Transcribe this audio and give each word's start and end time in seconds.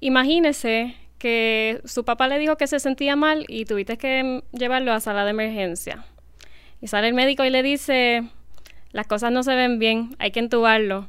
Imagínese 0.00 0.96
que 1.18 1.80
su 1.84 2.04
papá 2.04 2.26
le 2.26 2.38
dijo 2.38 2.56
que 2.56 2.66
se 2.66 2.80
sentía 2.80 3.14
mal 3.14 3.44
y 3.48 3.66
tuviste 3.66 3.98
que 3.98 4.42
llevarlo 4.52 4.92
a 4.92 5.00
sala 5.00 5.24
de 5.24 5.30
emergencia. 5.30 6.04
Y 6.80 6.88
sale 6.88 7.08
el 7.08 7.14
médico 7.14 7.44
y 7.44 7.50
le 7.50 7.62
dice, 7.62 8.24
las 8.92 9.06
cosas 9.06 9.30
no 9.30 9.42
se 9.42 9.54
ven 9.54 9.78
bien, 9.78 10.16
hay 10.18 10.30
que 10.30 10.40
entubarlo. 10.40 11.08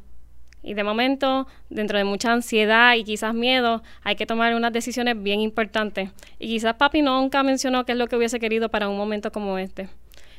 Y 0.63 0.73
de 0.75 0.83
momento, 0.83 1.47
dentro 1.69 1.97
de 1.97 2.03
mucha 2.03 2.31
ansiedad 2.31 2.95
y 2.95 3.03
quizás 3.03 3.33
miedo, 3.33 3.81
hay 4.03 4.15
que 4.15 4.25
tomar 4.25 4.53
unas 4.53 4.73
decisiones 4.73 5.21
bien 5.21 5.39
importantes. 5.39 6.09
Y 6.37 6.47
quizás 6.47 6.75
papi 6.75 7.01
nunca 7.01 7.41
mencionó 7.41 7.85
qué 7.85 7.93
es 7.93 7.97
lo 7.97 8.07
que 8.07 8.17
hubiese 8.17 8.39
querido 8.39 8.69
para 8.69 8.89
un 8.89 8.97
momento 8.97 9.31
como 9.31 9.57
este. 9.57 9.89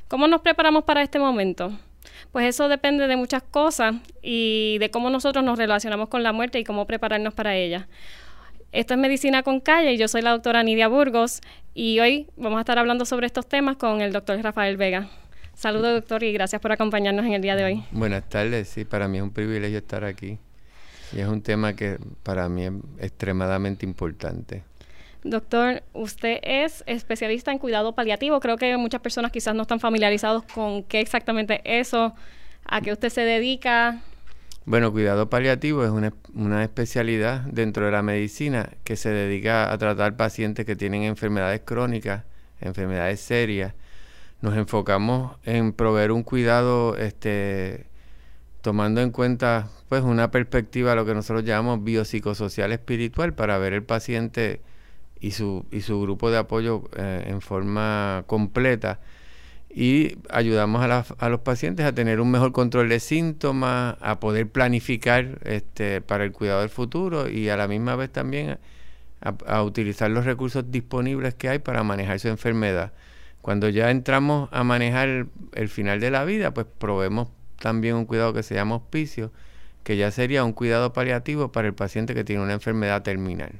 ¿Cómo 0.06 0.28
nos 0.28 0.42
preparamos 0.42 0.84
para 0.84 1.02
este 1.02 1.18
momento? 1.18 1.72
Pues 2.30 2.46
eso 2.46 2.68
depende 2.68 3.08
de 3.08 3.16
muchas 3.16 3.42
cosas 3.42 3.94
y 4.22 4.76
de 4.78 4.90
cómo 4.90 5.10
nosotros 5.10 5.44
nos 5.44 5.58
relacionamos 5.58 6.08
con 6.08 6.22
la 6.22 6.32
muerte 6.32 6.58
y 6.58 6.64
cómo 6.64 6.86
prepararnos 6.86 7.34
para 7.34 7.56
ella. 7.56 7.88
Esto 8.72 8.94
es 8.94 9.00
Medicina 9.00 9.42
con 9.42 9.60
Calle 9.60 9.92
y 9.92 9.98
yo 9.98 10.08
soy 10.08 10.22
la 10.22 10.30
doctora 10.30 10.62
Nidia 10.62 10.88
Burgos 10.88 11.42
y 11.74 12.00
hoy 12.00 12.30
vamos 12.38 12.56
a 12.56 12.60
estar 12.60 12.78
hablando 12.78 13.04
sobre 13.04 13.26
estos 13.26 13.46
temas 13.46 13.76
con 13.76 14.00
el 14.00 14.14
doctor 14.14 14.40
Rafael 14.42 14.78
Vega. 14.78 15.10
Saludos, 15.52 15.92
doctor, 15.92 16.22
y 16.22 16.32
gracias 16.32 16.58
por 16.62 16.72
acompañarnos 16.72 17.26
en 17.26 17.34
el 17.34 17.42
día 17.42 17.54
de 17.54 17.64
hoy. 17.64 17.84
Buenas 17.90 18.26
tardes, 18.30 18.70
sí, 18.70 18.86
para 18.86 19.08
mí 19.08 19.18
es 19.18 19.24
un 19.24 19.30
privilegio 19.30 19.76
estar 19.76 20.04
aquí. 20.04 20.38
Y 21.14 21.20
es 21.20 21.26
un 21.26 21.42
tema 21.42 21.76
que 21.76 21.98
para 22.22 22.48
mí 22.48 22.64
es 22.64 22.72
extremadamente 22.98 23.84
importante. 23.84 24.62
Doctor, 25.22 25.82
usted 25.92 26.38
es 26.42 26.82
especialista 26.86 27.52
en 27.52 27.58
cuidado 27.58 27.94
paliativo. 27.94 28.40
Creo 28.40 28.56
que 28.56 28.74
muchas 28.78 29.02
personas 29.02 29.32
quizás 29.32 29.54
no 29.54 29.62
están 29.62 29.80
familiarizados 29.80 30.44
con 30.44 30.82
qué 30.84 31.00
exactamente 31.00 31.60
es 31.64 31.88
eso, 31.88 32.14
a 32.64 32.80
qué 32.80 32.90
usted 32.90 33.10
se 33.10 33.20
dedica. 33.20 34.00
Bueno, 34.64 34.92
cuidado 34.92 35.28
paliativo 35.28 35.84
es 35.84 35.90
una, 35.90 36.62
especialidad 36.62 37.40
dentro 37.42 37.86
de 37.86 37.92
la 37.92 38.02
medicina 38.02 38.70
que 38.84 38.96
se 38.96 39.10
dedica 39.10 39.72
a 39.72 39.78
tratar 39.78 40.16
pacientes 40.16 40.64
que 40.66 40.76
tienen 40.76 41.02
enfermedades 41.02 41.62
crónicas, 41.64 42.24
enfermedades 42.60 43.20
serias 43.20 43.74
nos 44.42 44.56
enfocamos 44.56 45.36
en 45.44 45.72
proveer 45.72 46.12
un 46.12 46.24
cuidado 46.24 46.96
este, 46.96 47.86
tomando 48.60 49.00
en 49.00 49.10
cuenta 49.12 49.68
pues 49.88 50.02
una 50.02 50.30
perspectiva, 50.30 50.94
lo 50.94 51.06
que 51.06 51.14
nosotros 51.14 51.44
llamamos 51.44 51.84
biopsicosocial 51.84 52.72
espiritual, 52.72 53.34
para 53.34 53.56
ver 53.58 53.72
el 53.72 53.84
paciente 53.84 54.60
y 55.20 55.30
su, 55.30 55.64
y 55.70 55.82
su 55.82 56.00
grupo 56.02 56.30
de 56.30 56.38
apoyo 56.38 56.90
eh, 56.96 57.24
en 57.28 57.40
forma 57.40 58.24
completa. 58.26 59.00
Y 59.74 60.18
ayudamos 60.28 60.82
a, 60.82 61.06
a, 61.18 61.28
los 61.30 61.40
pacientes 61.40 61.86
a 61.86 61.94
tener 61.94 62.20
un 62.20 62.30
mejor 62.30 62.52
control 62.52 62.90
de 62.90 63.00
síntomas, 63.00 63.96
a 64.00 64.20
poder 64.20 64.48
planificar 64.48 65.38
este, 65.44 66.02
para 66.02 66.24
el 66.24 66.32
cuidado 66.32 66.60
del 66.60 66.68
futuro 66.68 67.28
y 67.28 67.48
a 67.48 67.56
la 67.56 67.68
misma 67.68 67.96
vez 67.96 68.10
también 68.12 68.58
a, 69.22 69.62
utilizar 69.62 70.10
los 70.10 70.24
recursos 70.24 70.70
disponibles 70.70 71.34
que 71.34 71.48
hay 71.48 71.58
para 71.58 71.82
manejar 71.82 72.18
su 72.20 72.28
enfermedad. 72.28 72.92
Cuando 73.40 73.68
ya 73.68 73.90
entramos 73.90 74.48
a 74.52 74.64
manejar 74.64 75.26
el, 75.52 75.68
final 75.68 76.00
de 76.00 76.10
la 76.10 76.24
vida, 76.24 76.52
pues 76.54 76.66
probemos 76.78 77.28
también 77.58 77.96
un 77.96 78.04
cuidado 78.04 78.32
que 78.32 78.42
se 78.42 78.54
llama 78.54 78.76
hospicio, 78.76 79.32
que 79.84 79.96
ya 79.96 80.10
sería 80.10 80.44
un 80.44 80.52
cuidado 80.52 80.92
paliativo 80.92 81.50
para 81.50 81.68
el 81.68 81.74
paciente 81.74 82.14
que 82.14 82.24
tiene 82.24 82.42
una 82.42 82.52
enfermedad 82.52 83.02
terminal. 83.02 83.52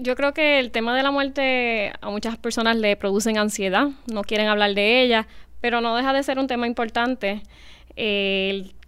Yo 0.00 0.16
creo 0.16 0.34
que 0.34 0.58
el 0.58 0.70
tema 0.70 0.96
de 0.96 1.02
la 1.02 1.10
muerte 1.10 1.92
a 2.00 2.10
muchas 2.10 2.36
personas 2.36 2.76
le 2.76 2.96
producen 2.96 3.38
ansiedad, 3.38 3.88
no 4.12 4.22
quieren 4.22 4.48
hablar 4.48 4.74
de 4.74 5.02
ella, 5.02 5.26
pero 5.60 5.80
no 5.80 5.96
deja 5.96 6.12
de 6.12 6.22
ser 6.22 6.38
un 6.38 6.46
tema 6.46 6.66
importante. 6.66 7.42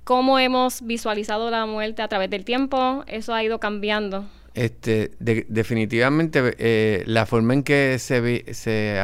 cómo 0.05 0.39
hemos 0.39 0.83
visualizado 0.83 1.51
la 1.51 1.67
muerte 1.67 2.03
a 2.03 2.09
través 2.09 2.31
del 2.31 2.45
tiempo, 2.45 3.05
eso 3.07 3.35
ha 3.35 3.43
ido 3.43 3.59
cambiando. 3.59 4.27
Este, 4.55 5.11
definitivamente 5.19 6.55
eh, 6.59 7.03
la 7.07 7.27
forma 7.27 7.53
en 7.53 7.63
que 7.63 7.99
se, 7.99 8.55
se 8.55 8.99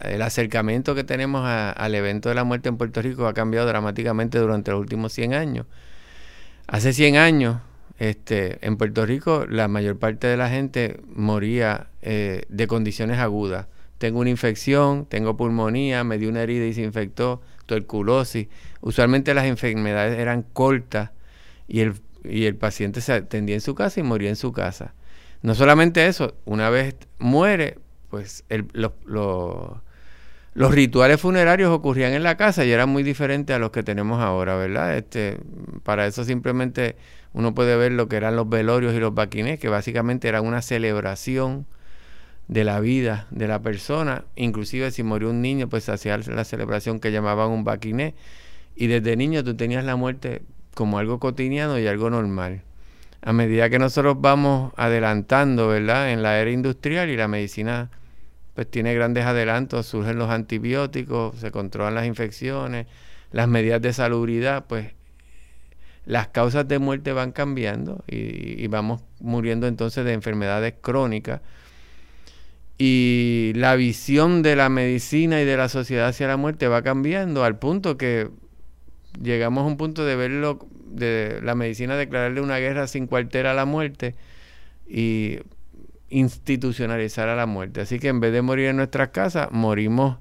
el 0.00 0.22
acercamiento 0.22 0.94
que 0.94 1.04
tenemos 1.04 1.46
al 1.46 1.94
evento 1.94 2.28
de 2.28 2.34
la 2.34 2.44
muerte 2.44 2.68
en 2.68 2.76
Puerto 2.76 3.00
Rico 3.00 3.26
ha 3.26 3.32
cambiado 3.32 3.66
dramáticamente 3.66 4.38
durante 4.38 4.70
los 4.70 4.80
últimos 4.80 5.12
100 5.12 5.34
años. 5.34 5.66
Hace 6.66 6.92
100 6.92 7.16
años, 7.16 7.58
este, 7.98 8.64
en 8.66 8.76
Puerto 8.76 9.06
Rico, 9.06 9.46
la 9.48 9.68
mayor 9.68 9.98
parte 9.98 10.26
de 10.26 10.36
la 10.36 10.48
gente 10.48 11.00
moría 11.14 11.88
eh, 12.02 12.44
de 12.48 12.66
condiciones 12.66 13.18
agudas. 13.18 13.66
Tengo 13.98 14.20
una 14.20 14.30
infección, 14.30 15.06
tengo 15.06 15.36
pulmonía, 15.36 16.02
me 16.02 16.18
dio 16.18 16.28
una 16.28 16.42
herida 16.42 16.66
y 16.66 16.74
se 16.74 16.82
infectó, 16.82 17.40
tuberculosis. 17.66 18.48
Usualmente 18.80 19.34
las 19.34 19.44
enfermedades 19.44 20.18
eran 20.18 20.42
cortas 20.42 21.10
y 21.68 21.80
el, 21.80 21.94
y 22.24 22.46
el 22.46 22.56
paciente 22.56 23.00
se 23.00 23.12
atendía 23.12 23.54
en 23.54 23.60
su 23.60 23.74
casa 23.74 24.00
y 24.00 24.02
moría 24.02 24.28
en 24.28 24.36
su 24.36 24.52
casa. 24.52 24.94
No 25.42 25.54
solamente 25.54 26.06
eso, 26.06 26.34
una 26.44 26.70
vez 26.70 26.96
muere, 27.18 27.78
pues 28.10 28.44
los 28.72 28.92
rituales 30.54 31.20
funerarios 31.20 31.70
ocurrían 31.70 32.12
en 32.12 32.22
la 32.22 32.36
casa 32.36 32.64
y 32.64 32.70
eran 32.70 32.88
muy 32.88 33.02
diferentes 33.02 33.54
a 33.54 33.58
los 33.58 33.70
que 33.70 33.82
tenemos 33.82 34.20
ahora, 34.20 34.56
¿verdad? 34.56 34.96
Este, 34.96 35.38
para 35.82 36.06
eso 36.06 36.24
simplemente 36.24 36.96
uno 37.32 37.54
puede 37.54 37.76
ver 37.76 37.92
lo 37.92 38.08
que 38.08 38.16
eran 38.16 38.36
los 38.36 38.48
velorios 38.48 38.94
y 38.94 38.98
los 38.98 39.14
baquinés, 39.14 39.58
que 39.58 39.68
básicamente 39.68 40.28
eran 40.28 40.46
una 40.46 40.60
celebración 40.60 41.66
de 42.48 42.64
la 42.64 42.80
vida 42.80 43.26
de 43.30 43.48
la 43.48 43.62
persona. 43.62 44.24
Inclusive 44.36 44.90
si 44.90 45.02
murió 45.02 45.30
un 45.30 45.40
niño, 45.40 45.68
pues 45.68 45.88
hacía 45.88 46.18
la 46.18 46.44
celebración 46.44 47.00
que 47.00 47.12
llamaban 47.12 47.50
un 47.50 47.64
baquiné. 47.64 48.14
Y 48.76 48.88
desde 48.88 49.16
niño 49.16 49.44
tú 49.44 49.56
tenías 49.56 49.84
la 49.84 49.96
muerte 49.96 50.42
como 50.74 50.98
algo 50.98 51.18
cotidiano 51.18 51.78
y 51.78 51.86
algo 51.86 52.10
normal 52.10 52.62
a 53.22 53.32
medida 53.32 53.70
que 53.70 53.78
nosotros 53.78 54.16
vamos 54.20 54.72
adelantando, 54.76 55.68
¿verdad? 55.68 56.10
En 56.10 56.22
la 56.22 56.40
era 56.40 56.50
industrial 56.50 57.08
y 57.08 57.16
la 57.16 57.28
medicina 57.28 57.88
pues 58.54 58.70
tiene 58.70 58.94
grandes 58.94 59.24
adelantos, 59.24 59.86
surgen 59.86 60.18
los 60.18 60.30
antibióticos, 60.30 61.36
se 61.38 61.50
controlan 61.50 61.94
las 61.94 62.06
infecciones, 62.06 62.86
las 63.30 63.48
medidas 63.48 63.80
de 63.80 63.92
salubridad, 63.92 64.66
pues 64.66 64.92
las 66.04 66.28
causas 66.28 66.66
de 66.68 66.78
muerte 66.78 67.12
van 67.12 67.32
cambiando 67.32 68.04
y, 68.06 68.66
vamos 68.66 69.02
muriendo 69.20 69.66
entonces 69.66 70.04
de 70.04 70.12
enfermedades 70.12 70.74
crónicas. 70.80 71.40
Y 72.78 73.52
la 73.54 73.76
visión 73.76 74.42
de 74.42 74.56
la 74.56 74.68
medicina 74.68 75.40
y 75.40 75.44
de 75.44 75.56
la 75.56 75.68
sociedad 75.68 76.08
hacia 76.08 76.26
la 76.26 76.36
muerte 76.36 76.66
va 76.68 76.82
cambiando 76.82 77.44
al 77.44 77.58
punto 77.58 77.96
que 77.96 78.28
llegamos 79.22 79.62
a 79.62 79.66
un 79.66 79.76
punto 79.76 80.04
de 80.04 80.16
verlo, 80.16 80.66
de 80.86 81.40
la 81.42 81.54
medicina 81.54 81.96
declararle 81.96 82.40
una 82.40 82.58
guerra 82.58 82.86
sin 82.88 83.06
cuartel 83.06 83.46
a 83.46 83.54
la 83.54 83.64
muerte 83.64 84.16
y 84.88 85.38
institucionalizar 86.12 87.28
a 87.28 87.34
la 87.34 87.46
muerte. 87.46 87.80
Así 87.80 87.98
que 87.98 88.08
en 88.08 88.20
vez 88.20 88.32
de 88.32 88.42
morir 88.42 88.66
en 88.66 88.76
nuestras 88.76 89.08
casas, 89.08 89.48
morimos 89.50 90.18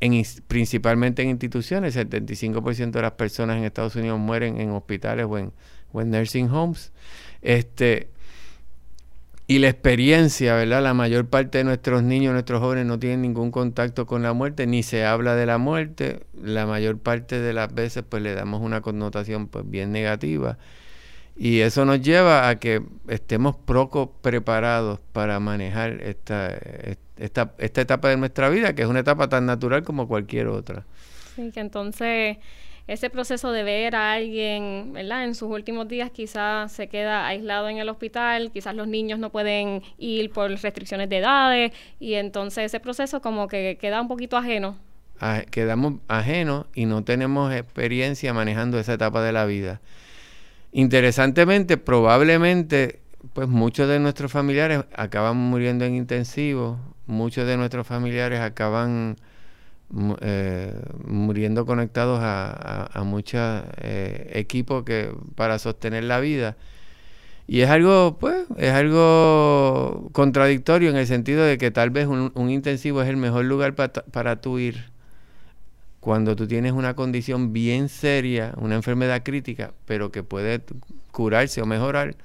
en, 0.00 0.22
principalmente 0.46 1.22
en 1.22 1.30
instituciones. 1.30 1.96
El 1.96 2.08
75% 2.08 2.90
de 2.92 3.02
las 3.02 3.12
personas 3.12 3.58
en 3.58 3.64
Estados 3.64 3.96
Unidos 3.96 4.18
mueren 4.18 4.60
en 4.60 4.70
hospitales 4.70 5.26
o 5.28 5.38
en, 5.38 5.52
nursing 5.92 6.50
homes. 6.50 6.92
Este, 7.42 8.08
y 9.48 9.58
la 9.58 9.68
experiencia, 9.68 10.54
¿verdad? 10.54 10.82
La 10.82 10.94
mayor 10.94 11.26
parte 11.26 11.58
de 11.58 11.64
nuestros 11.64 12.04
niños, 12.04 12.32
nuestros 12.32 12.60
jóvenes 12.60 12.86
no 12.86 12.98
tienen 12.98 13.22
ningún 13.22 13.50
contacto 13.50 14.06
con 14.06 14.22
la 14.22 14.32
muerte, 14.32 14.66
ni 14.66 14.84
se 14.84 15.04
habla 15.04 15.34
de 15.34 15.46
la 15.46 15.58
muerte. 15.58 16.20
La 16.40 16.64
mayor 16.64 16.98
parte 16.98 17.40
de 17.40 17.52
las 17.52 17.74
veces 17.74 18.04
pues 18.08 18.22
le 18.22 18.34
damos 18.34 18.62
una 18.62 18.80
connotación 18.80 19.48
pues 19.48 19.68
bien 19.68 19.90
negativa 19.90 20.58
y 21.36 21.60
eso 21.60 21.84
nos 21.84 22.00
lleva 22.00 22.48
a 22.48 22.58
que 22.58 22.82
estemos 23.08 23.56
poco 23.56 24.12
preparados 24.20 25.00
para 25.12 25.40
manejar 25.40 26.00
esta, 26.02 26.56
esta, 27.16 27.54
esta 27.58 27.80
etapa 27.80 28.08
de 28.08 28.16
nuestra 28.16 28.48
vida, 28.48 28.74
que 28.74 28.82
es 28.82 28.88
una 28.88 29.00
etapa 29.00 29.28
tan 29.28 29.46
natural 29.46 29.82
como 29.82 30.06
cualquier 30.06 30.48
otra. 30.48 30.84
Sí, 31.34 31.50
que 31.52 31.60
entonces 31.60 32.36
ese 32.86 33.10
proceso 33.10 33.52
de 33.52 33.62
ver 33.62 33.94
a 33.94 34.12
alguien, 34.12 34.92
¿verdad? 34.92 35.24
En 35.24 35.34
sus 35.34 35.48
últimos 35.50 35.88
días 35.88 36.10
quizás 36.10 36.72
se 36.72 36.88
queda 36.88 37.26
aislado 37.26 37.68
en 37.68 37.78
el 37.78 37.88
hospital, 37.88 38.50
quizás 38.52 38.74
los 38.74 38.88
niños 38.88 39.18
no 39.18 39.30
pueden 39.30 39.82
ir 39.98 40.30
por 40.30 40.50
restricciones 40.50 41.08
de 41.08 41.18
edades 41.18 41.72
y 42.00 42.14
entonces 42.14 42.64
ese 42.64 42.80
proceso 42.80 43.22
como 43.22 43.48
que 43.48 43.78
queda 43.80 44.00
un 44.00 44.08
poquito 44.08 44.36
ajeno. 44.36 44.76
quedamos 45.50 45.94
ajenos 46.08 46.66
y 46.74 46.86
no 46.86 47.04
tenemos 47.04 47.52
experiencia 47.54 48.34
manejando 48.34 48.78
esa 48.78 48.94
etapa 48.94 49.22
de 49.22 49.32
la 49.32 49.46
vida. 49.46 49.80
Interesantemente, 50.72 51.76
probablemente, 51.76 53.00
pues 53.34 53.46
muchos 53.46 53.88
de 53.88 54.00
nuestros 54.00 54.32
familiares 54.32 54.84
acaban 54.94 55.36
muriendo 55.36 55.84
en 55.84 55.94
intensivo, 55.94 56.78
muchos 57.06 57.46
de 57.46 57.58
nuestros 57.58 57.86
familiares 57.86 58.40
acaban 58.40 59.16
eh, 60.22 60.72
muriendo 61.04 61.66
conectados 61.66 62.20
a, 62.22 63.02
muchos 63.04 63.64
eh, 63.82 64.30
equipos 64.34 64.84
para 65.34 65.58
sostener 65.58 66.04
la 66.04 66.20
vida. 66.20 66.56
Y 67.46 67.60
es 67.60 67.68
algo, 67.68 68.16
pues, 68.18 68.46
es 68.56 68.72
algo 68.72 70.08
contradictorio 70.12 70.88
en 70.88 70.96
el 70.96 71.06
sentido 71.06 71.44
de 71.44 71.58
que 71.58 71.70
tal 71.70 71.90
vez 71.90 72.06
un, 72.06 72.32
intensivo 72.50 73.02
es 73.02 73.08
el 73.10 73.18
mejor 73.18 73.44
lugar 73.44 73.74
para 73.74 74.40
tu 74.40 74.58
ir 74.58 74.91
cuando 76.02 76.34
tú 76.34 76.48
tienes 76.48 76.72
una 76.72 76.94
condición 76.94 77.52
bien 77.52 77.88
seria, 77.88 78.54
una 78.56 78.74
enfermedad 78.74 79.22
crítica, 79.22 79.72
pero 79.86 80.10
que 80.10 80.24
puede 80.24 80.60
curarse 81.12 81.62
o 81.62 81.66
mejorar, 81.66 82.16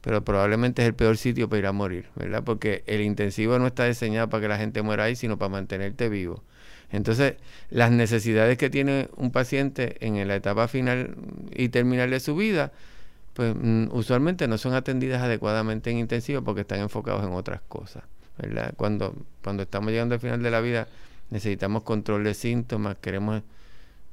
pero 0.00 0.22
probablemente 0.22 0.82
es 0.82 0.86
el 0.86 0.94
peor 0.94 1.16
sitio 1.16 1.48
para 1.48 1.58
ir 1.58 1.66
a 1.66 1.72
morir, 1.72 2.06
¿verdad? 2.14 2.44
Porque 2.44 2.84
el 2.86 3.00
intensivo 3.00 3.58
no 3.58 3.66
está 3.66 3.84
diseñado 3.84 4.28
para 4.28 4.42
que 4.42 4.48
la 4.48 4.58
gente 4.58 4.80
muera 4.80 5.02
ahí, 5.02 5.16
sino 5.16 5.38
para 5.38 5.48
mantenerte 5.48 6.08
vivo. 6.08 6.44
Entonces, 6.92 7.34
las 7.68 7.90
necesidades 7.90 8.58
que 8.58 8.70
tiene 8.70 9.08
un 9.16 9.32
paciente 9.32 9.96
en 10.06 10.28
la 10.28 10.36
etapa 10.36 10.68
final 10.68 11.16
y 11.52 11.70
terminal 11.70 12.10
de 12.10 12.20
su 12.20 12.36
vida, 12.36 12.70
pues 13.34 13.56
mm, 13.60 13.88
usualmente 13.90 14.46
no 14.46 14.56
son 14.56 14.72
atendidas 14.74 15.20
adecuadamente 15.20 15.90
en 15.90 15.98
intensivo 15.98 16.42
porque 16.42 16.60
están 16.60 16.78
enfocados 16.78 17.24
en 17.24 17.32
otras 17.32 17.60
cosas, 17.62 18.04
¿verdad? 18.38 18.72
Cuando, 18.76 19.16
cuando 19.42 19.64
estamos 19.64 19.90
llegando 19.90 20.14
al 20.14 20.20
final 20.20 20.44
de 20.44 20.50
la 20.52 20.60
vida, 20.60 20.86
necesitamos 21.30 21.82
control 21.82 22.24
de 22.24 22.34
síntomas, 22.34 22.96
queremos 22.98 23.42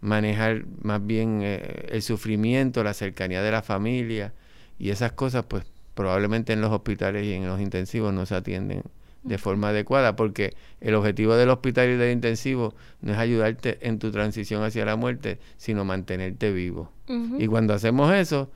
manejar 0.01 0.65
más 0.81 1.05
bien 1.05 1.41
eh, 1.43 1.87
el 1.89 2.01
sufrimiento, 2.01 2.83
la 2.83 2.93
cercanía 2.93 3.41
de 3.41 3.51
la 3.51 3.61
familia 3.61 4.33
y 4.77 4.89
esas 4.89 5.13
cosas, 5.13 5.45
pues 5.47 5.63
probablemente 5.93 6.53
en 6.53 6.61
los 6.61 6.71
hospitales 6.71 7.25
y 7.25 7.33
en 7.33 7.47
los 7.47 7.61
intensivos 7.61 8.13
no 8.13 8.25
se 8.25 8.35
atienden 8.35 8.83
de 9.23 9.37
forma 9.37 9.69
adecuada, 9.69 10.15
porque 10.15 10.53
el 10.81 10.95
objetivo 10.95 11.35
del 11.35 11.49
hospital 11.49 11.89
y 11.89 11.95
del 11.95 12.11
intensivo 12.11 12.75
no 13.01 13.13
es 13.13 13.17
ayudarte 13.17 13.77
en 13.81 13.97
tu 13.97 14.11
transición 14.11 14.63
hacia 14.63 14.83
la 14.83 14.97
muerte, 14.97 15.39
sino 15.57 15.85
mantenerte 15.85 16.51
vivo. 16.51 16.91
Y 17.39 17.47
cuando 17.47 17.73
hacemos 17.73 18.13
eso, 18.13 18.49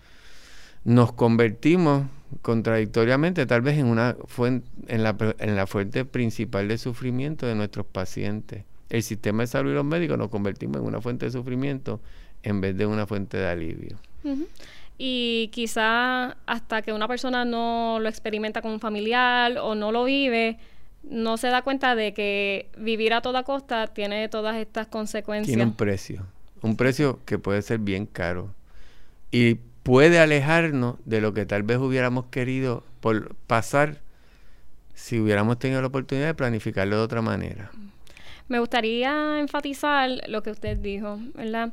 nos 0.88 1.12
convertimos 1.12 2.06
contradictoriamente 2.42 3.46
tal 3.46 3.62
vez 3.62 3.78
en 3.78 3.88
una 3.88 4.16
fuente, 4.26 4.70
en 4.88 5.04
la, 5.04 5.18
en 5.38 5.58
la 5.58 5.68
fuente 5.68 6.06
principal 6.06 6.70
de 6.70 6.78
sufrimiento 6.78 7.46
de 7.46 7.56
nuestros 7.56 7.86
pacientes. 7.86 8.64
El 8.90 9.04
sistema 9.04 9.44
de 9.44 9.48
salud 9.48 9.72
y 9.72 9.74
los 9.74 9.84
médicos 9.84 10.18
nos 10.18 10.30
convertimos 10.30 10.78
en 10.78 10.88
una 10.88 11.02
fuente 11.02 11.26
de 11.26 11.34
sufrimiento 11.34 12.00
en 12.42 12.62
vez 12.62 12.78
de 12.78 12.86
una 12.86 13.06
fuente 13.06 13.36
de 13.36 13.50
alivio. 13.50 13.98
Y 14.98 15.50
quizá 15.52 16.38
hasta 16.46 16.82
que 16.82 16.94
una 16.94 17.10
persona 17.10 17.44
no 17.44 18.00
lo 18.00 18.08
experimenta 18.08 18.62
con 18.62 18.72
un 18.72 18.80
familiar 18.80 19.58
o 19.58 19.76
no 19.76 19.92
lo 19.92 20.06
vive, 20.06 20.58
no 21.04 21.36
se 21.36 21.48
da 21.48 21.64
cuenta 21.64 21.96
de 21.96 22.14
que 22.14 22.70
vivir 22.78 23.14
a 23.14 23.22
toda 23.22 23.44
costa 23.44 23.88
tiene 23.88 24.30
todas 24.30 24.56
estas 24.56 24.88
consecuencias. 24.88 25.54
Tiene 25.54 25.70
un 25.70 25.76
precio, 25.76 26.26
un 26.62 26.78
precio 26.78 27.20
que 27.26 27.40
puede 27.40 27.62
ser 27.62 27.80
bien 27.80 28.06
caro. 28.06 28.54
Y 29.34 29.58
puede 29.88 30.20
alejarnos 30.20 30.96
de 31.06 31.22
lo 31.22 31.34
que 31.34 31.46
tal 31.46 31.64
vez 31.64 31.78
hubiéramos 31.78 32.26
querido 32.26 32.84
por 33.00 33.36
pasar 33.48 34.00
si 34.94 35.18
hubiéramos 35.18 35.60
tenido 35.60 35.80
la 35.80 35.88
oportunidad 35.88 36.28
de 36.28 36.34
planificarlo 36.34 36.98
de 36.98 37.04
otra 37.04 37.22
manera. 37.22 37.72
Me 38.50 38.60
gustaría 38.60 39.40
enfatizar 39.40 40.10
lo 40.28 40.44
que 40.44 40.52
usted 40.52 40.76
dijo, 40.76 41.20
¿verdad? 41.36 41.72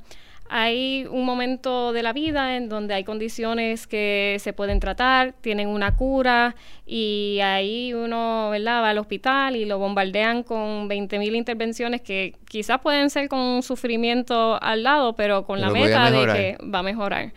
Hay 0.48 1.08
un 1.10 1.24
momento 1.24 1.92
de 1.92 2.04
la 2.04 2.12
vida 2.12 2.56
en 2.56 2.68
donde 2.68 2.94
hay 2.94 3.02
condiciones 3.02 3.88
que 3.88 4.36
se 4.38 4.52
pueden 4.52 4.78
tratar, 4.78 5.32
tienen 5.40 5.66
una 5.66 5.96
cura 5.96 6.54
y 6.86 7.40
ahí 7.42 7.94
uno 7.94 8.50
¿verdad? 8.50 8.80
va 8.80 8.90
al 8.90 8.98
hospital 8.98 9.56
y 9.56 9.64
lo 9.64 9.78
bombardean 9.78 10.44
con 10.44 10.88
20.000 10.88 11.34
intervenciones 11.34 12.00
que 12.00 12.36
quizás 12.48 12.78
pueden 12.80 13.10
ser 13.10 13.28
con 13.28 13.40
un 13.40 13.64
sufrimiento 13.64 14.56
al 14.62 14.84
lado, 14.84 15.16
pero 15.16 15.44
con 15.44 15.60
la 15.60 15.70
meta 15.70 16.12
de 16.12 16.26
que 16.26 16.58
va 16.64 16.78
a 16.78 16.84
mejorar. 16.84 17.32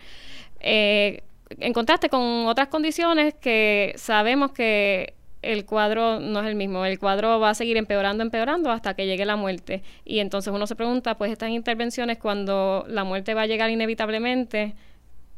Eh, 0.60 1.22
en 1.58 1.72
contraste 1.72 2.08
con 2.08 2.46
otras 2.46 2.68
condiciones 2.68 3.34
que 3.34 3.94
sabemos 3.96 4.52
que 4.52 5.14
el 5.42 5.64
cuadro 5.64 6.20
no 6.20 6.40
es 6.40 6.46
el 6.46 6.56
mismo, 6.56 6.84
el 6.84 6.98
cuadro 6.98 7.38
va 7.38 7.50
a 7.50 7.54
seguir 7.54 7.76
empeorando, 7.76 8.22
empeorando 8.22 8.70
hasta 8.70 8.94
que 8.94 9.06
llegue 9.06 9.24
la 9.24 9.36
muerte. 9.36 9.82
Y 10.04 10.18
entonces 10.18 10.52
uno 10.52 10.66
se 10.66 10.74
pregunta, 10.74 11.16
pues 11.16 11.30
estas 11.32 11.50
intervenciones 11.50 12.18
cuando 12.18 12.84
la 12.88 13.04
muerte 13.04 13.34
va 13.34 13.42
a 13.42 13.46
llegar 13.46 13.70
inevitablemente, 13.70 14.74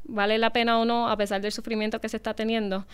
¿vale 0.04 0.38
la 0.38 0.50
pena 0.50 0.78
o 0.78 0.84
no 0.84 1.08
a 1.08 1.16
pesar 1.16 1.40
del 1.40 1.52
sufrimiento 1.52 2.00
que 2.00 2.08
se 2.08 2.16
está 2.16 2.34
teniendo? 2.34 2.86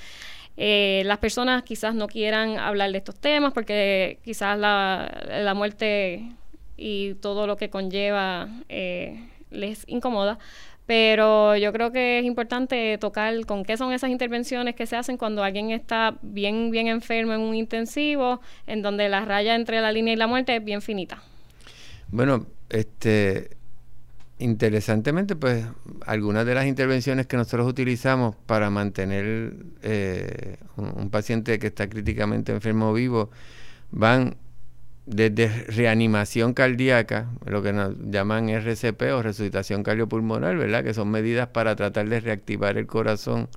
Eh, 0.57 1.03
las 1.05 1.19
personas 1.19 1.63
quizás 1.63 1.95
no 1.95 2.07
quieran 2.09 2.59
hablar 2.59 2.91
de 2.91 2.99
estos 2.99 3.15
temas 3.17 3.53
porque 3.53 4.19
quizás 4.25 4.59
la, 4.59 5.53
muerte 5.55 6.31
y 6.77 7.15
todo 7.15 7.47
lo 7.47 7.57
que 7.57 7.69
conlleva 7.69 8.49
eh, 8.69 9.29
les 9.51 9.85
incomoda, 9.87 10.39
pero 10.87 11.57
yo 11.57 11.73
creo 11.73 11.91
que 11.91 12.21
es 12.21 12.25
importante 12.25 12.97
tocar 12.99 13.45
con 13.45 13.65
qué 13.65 13.77
son 13.77 13.93
esas 13.93 14.11
intervenciones 14.11 14.75
que 14.77 14.87
se 14.87 14.97
hacen 14.97 15.19
cuando 15.19 15.43
alguien 15.43 15.71
está 15.71 16.17
bien, 16.23 16.71
bien 16.71 16.87
enfermo 16.87 17.33
en 17.33 17.41
un 17.41 17.55
intensivo, 17.55 18.41
en 18.67 18.83
donde 18.83 19.09
la 19.09 19.25
raya 19.25 19.57
entre 19.57 19.81
la 19.81 19.91
línea 19.91 20.15
y 20.15 20.17
la 20.17 20.29
muerte 20.29 20.57
es 20.57 20.65
bien 20.65 20.81
finita. 20.81 21.23
Bueno, 22.09 22.47
este, 22.71 23.57
interesantemente, 24.39 25.35
pues 25.35 25.65
algunas 26.07 26.47
de 26.47 26.55
las 26.55 26.67
intervenciones 26.67 27.27
que 27.27 27.37
nosotros 27.37 27.67
utilizamos 27.69 28.37
para 28.47 28.71
mantener 28.71 29.55
eh, 29.83 30.57
un, 30.77 31.11
paciente 31.11 31.59
que 31.59 31.69
está 31.69 31.89
críticamente 31.89 32.53
enfermo 32.53 32.93
vivo 32.93 33.31
van 33.91 34.37
desde 35.07 35.49
reanimación 35.69 36.53
cardíaca, 36.53 37.31
lo 37.47 37.63
que 37.63 37.73
nos 37.73 37.95
llaman 38.11 38.49
RCP 38.49 39.03
o 39.15 39.23
resucitación 39.23 39.83
cardiopulmonar, 39.85 40.57
¿verdad? 40.57 40.85
Que 40.85 40.95
son 40.95 41.11
medidas 41.11 41.49
para 41.49 41.77
tratar 41.77 42.09
de 42.09 42.21
reactivar 42.21 42.77
el 42.77 42.87
corazón 42.87 43.49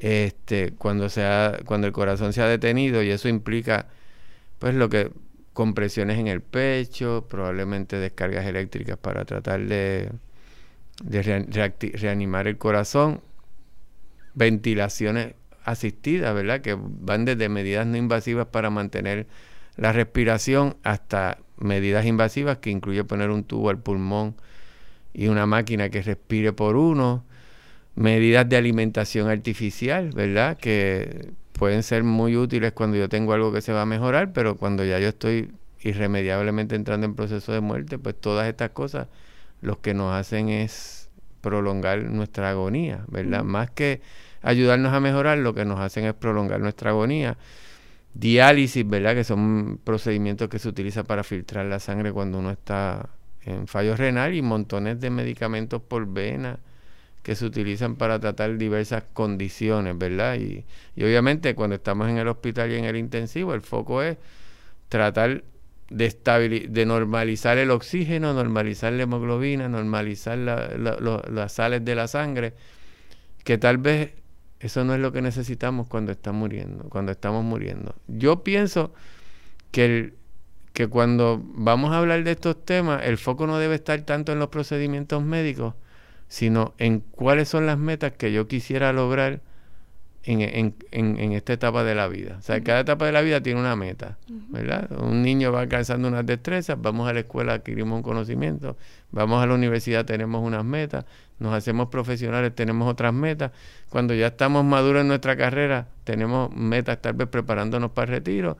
este, 0.00 0.72
cuando, 0.72 1.08
sea, 1.08 1.60
cuando 1.64 1.86
el 1.86 1.92
corazón 1.92 2.32
se 2.32 2.42
ha 2.42 2.48
detenido 2.48 3.02
y 3.02 3.10
eso 3.10 3.28
implica, 3.28 3.86
pues, 4.58 4.74
lo 4.74 4.88
que 4.88 5.10
compresiones 5.52 6.18
en 6.18 6.26
el 6.28 6.40
pecho, 6.40 7.26
probablemente 7.28 7.96
descargas 7.98 8.46
eléctricas 8.46 8.98
para 8.98 9.24
tratar 9.24 9.60
de 9.60 10.10
reanimar 11.94 12.48
el 12.48 12.58
corazón, 12.58 13.20
ventilaciones 14.34 15.34
asistidas, 15.64 16.34
¿verdad? 16.34 16.60
Que 16.60 16.76
van 16.78 17.24
desde 17.24 17.48
medidas 17.48 17.86
no 17.86 17.96
invasivas 17.96 18.46
para 18.46 18.70
mantener 18.70 19.26
la 19.76 19.92
respiración 19.92 20.76
hasta 20.82 21.38
medidas 21.56 22.06
invasivas 22.06 22.58
que 22.58 22.70
incluye 22.70 23.04
poner 23.04 23.30
un 23.30 23.44
tubo 23.44 23.70
al 23.70 23.78
pulmón 23.78 24.34
y 25.14 25.28
una 25.28 25.46
máquina 25.46 25.90
que 25.90 26.02
respire 26.02 26.52
por 26.52 26.76
uno, 26.76 27.24
medidas 27.94 28.48
de 28.48 28.56
alimentación 28.56 29.28
artificial, 29.28 30.10
¿verdad? 30.10 30.56
Que 30.56 31.32
pueden 31.52 31.82
ser 31.82 32.02
muy 32.02 32.36
útiles 32.36 32.72
cuando 32.72 32.96
yo 32.96 33.08
tengo 33.08 33.32
algo 33.32 33.52
que 33.52 33.60
se 33.60 33.72
va 33.72 33.82
a 33.82 33.86
mejorar, 33.86 34.32
pero 34.32 34.56
cuando 34.56 34.84
ya 34.84 34.98
yo 34.98 35.08
estoy 35.08 35.52
irremediablemente 35.80 36.74
entrando 36.74 37.06
en 37.06 37.14
proceso 37.14 37.52
de 37.52 37.60
muerte, 37.60 37.98
pues 37.98 38.18
todas 38.18 38.48
estas 38.48 38.70
cosas 38.70 39.08
lo 39.60 39.80
que 39.80 39.94
nos 39.94 40.14
hacen 40.14 40.48
es 40.48 41.10
prolongar 41.40 42.02
nuestra 42.04 42.50
agonía, 42.50 43.04
¿verdad? 43.08 43.44
Más 43.44 43.70
que 43.70 44.00
ayudarnos 44.42 44.92
a 44.92 45.00
mejorar, 45.00 45.38
lo 45.38 45.54
que 45.54 45.64
nos 45.64 45.80
hacen 45.80 46.04
es 46.04 46.14
prolongar 46.14 46.60
nuestra 46.60 46.90
agonía 46.90 47.36
diálisis, 48.14 48.88
¿verdad? 48.88 49.14
Que 49.14 49.24
son 49.24 49.80
procedimientos 49.82 50.48
que 50.48 50.58
se 50.58 50.68
utilizan 50.68 51.04
para 51.04 51.24
filtrar 51.24 51.66
la 51.66 51.78
sangre 51.78 52.12
cuando 52.12 52.38
uno 52.38 52.50
está 52.50 53.08
en 53.44 53.66
fallo 53.66 53.96
renal 53.96 54.34
y 54.34 54.42
montones 54.42 55.00
de 55.00 55.10
medicamentos 55.10 55.82
por 55.82 56.06
vena 56.06 56.58
que 57.22 57.34
se 57.36 57.44
utilizan 57.44 57.96
para 57.96 58.18
tratar 58.18 58.56
diversas 58.58 59.04
condiciones, 59.12 59.96
¿verdad? 59.96 60.36
Y, 60.36 60.64
y 60.96 61.04
obviamente 61.04 61.54
cuando 61.54 61.76
estamos 61.76 62.08
en 62.08 62.18
el 62.18 62.28
hospital 62.28 62.72
y 62.72 62.76
en 62.76 62.84
el 62.84 62.96
intensivo, 62.96 63.54
el 63.54 63.60
foco 63.60 64.02
es 64.02 64.16
tratar 64.88 65.44
de, 65.88 66.66
de 66.68 66.86
normalizar 66.86 67.58
el 67.58 67.70
oxígeno, 67.70 68.32
normalizar 68.32 68.92
la 68.92 69.04
hemoglobina, 69.04 69.68
normalizar 69.68 70.38
las 70.38 71.52
sales 71.52 71.84
de 71.84 71.94
la 71.94 72.08
sangre, 72.08 72.54
que 73.44 73.58
tal 73.58 73.78
vez 73.78 74.12
eso 74.62 74.84
no 74.84 74.94
es 74.94 75.00
lo 75.00 75.12
que 75.12 75.22
necesitamos 75.22 75.88
cuando 75.88 76.12
está 76.12 76.30
muriendo, 76.30 76.84
cuando 76.88 77.10
estamos 77.10 77.44
muriendo. 77.44 77.96
Yo 78.06 78.44
pienso 78.44 78.94
que, 79.72 80.14
que 80.72 80.86
cuando 80.86 81.42
vamos 81.42 81.92
a 81.92 81.98
hablar 81.98 82.22
de 82.22 82.30
estos 82.30 82.64
temas, 82.64 83.04
el 83.04 83.18
foco 83.18 83.48
no 83.48 83.58
debe 83.58 83.74
estar 83.74 84.00
tanto 84.02 84.30
en 84.30 84.38
los 84.38 84.48
procedimientos 84.48 85.20
médicos, 85.20 85.74
sino 86.28 86.74
en 86.78 87.00
cuáles 87.00 87.48
son 87.48 87.66
las 87.66 87.76
metas 87.76 88.12
que 88.12 88.32
yo 88.32 88.46
quisiera 88.46 88.92
lograr 88.92 89.40
en, 90.24 90.40
en, 90.40 90.74
en, 91.18 91.32
esta 91.32 91.52
etapa 91.52 91.82
de 91.82 91.94
la 91.94 92.06
vida. 92.06 92.36
O 92.38 92.42
sea, 92.42 92.62
cada 92.62 92.80
etapa 92.80 93.06
de 93.06 93.12
la 93.12 93.22
vida 93.22 93.42
tiene 93.42 93.58
una 93.58 93.74
meta, 93.74 94.18
¿verdad? 94.28 94.90
Un 94.92 95.22
niño 95.22 95.50
va 95.50 95.60
alcanzando 95.60 96.06
unas 96.06 96.24
destrezas, 96.24 96.80
vamos 96.80 97.08
a 97.08 97.12
la 97.12 97.20
escuela, 97.20 97.54
adquirimos 97.54 97.96
un 97.96 98.02
conocimiento, 98.02 98.76
vamos 99.10 99.42
a 99.42 99.46
la 99.46 99.54
universidad, 99.54 100.04
tenemos 100.04 100.42
unas 100.44 100.64
metas, 100.64 101.04
nos 101.42 101.54
hacemos 101.54 101.88
profesionales, 101.88 102.54
tenemos 102.54 102.88
otras 102.90 103.12
metas. 103.12 103.50
Cuando 103.90 104.14
ya 104.14 104.28
estamos 104.28 104.64
maduros 104.64 105.02
en 105.02 105.08
nuestra 105.08 105.36
carrera, 105.36 105.88
tenemos 106.04 106.54
metas 106.54 107.02
tal 107.02 107.14
vez 107.14 107.28
preparándonos 107.28 107.90
para 107.90 108.12
el 108.12 108.18
retiro. 108.18 108.56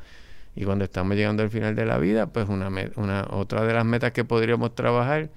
Y 0.55 0.65
cuando 0.65 0.85
estamos 0.85 1.17
llegando 1.17 1.43
al 1.43 1.49
final 1.49 1.75
de 1.75 1.87
la 1.87 1.97
vida, 1.99 2.27
pues 2.27 2.49
una, 2.49 2.69
una 2.97 3.27
otra 3.31 3.65
de 3.65 3.73
las 3.73 3.85
metas 3.85 4.13
que 4.13 4.25
podríamos 4.25 4.75
trabajar 4.75 5.31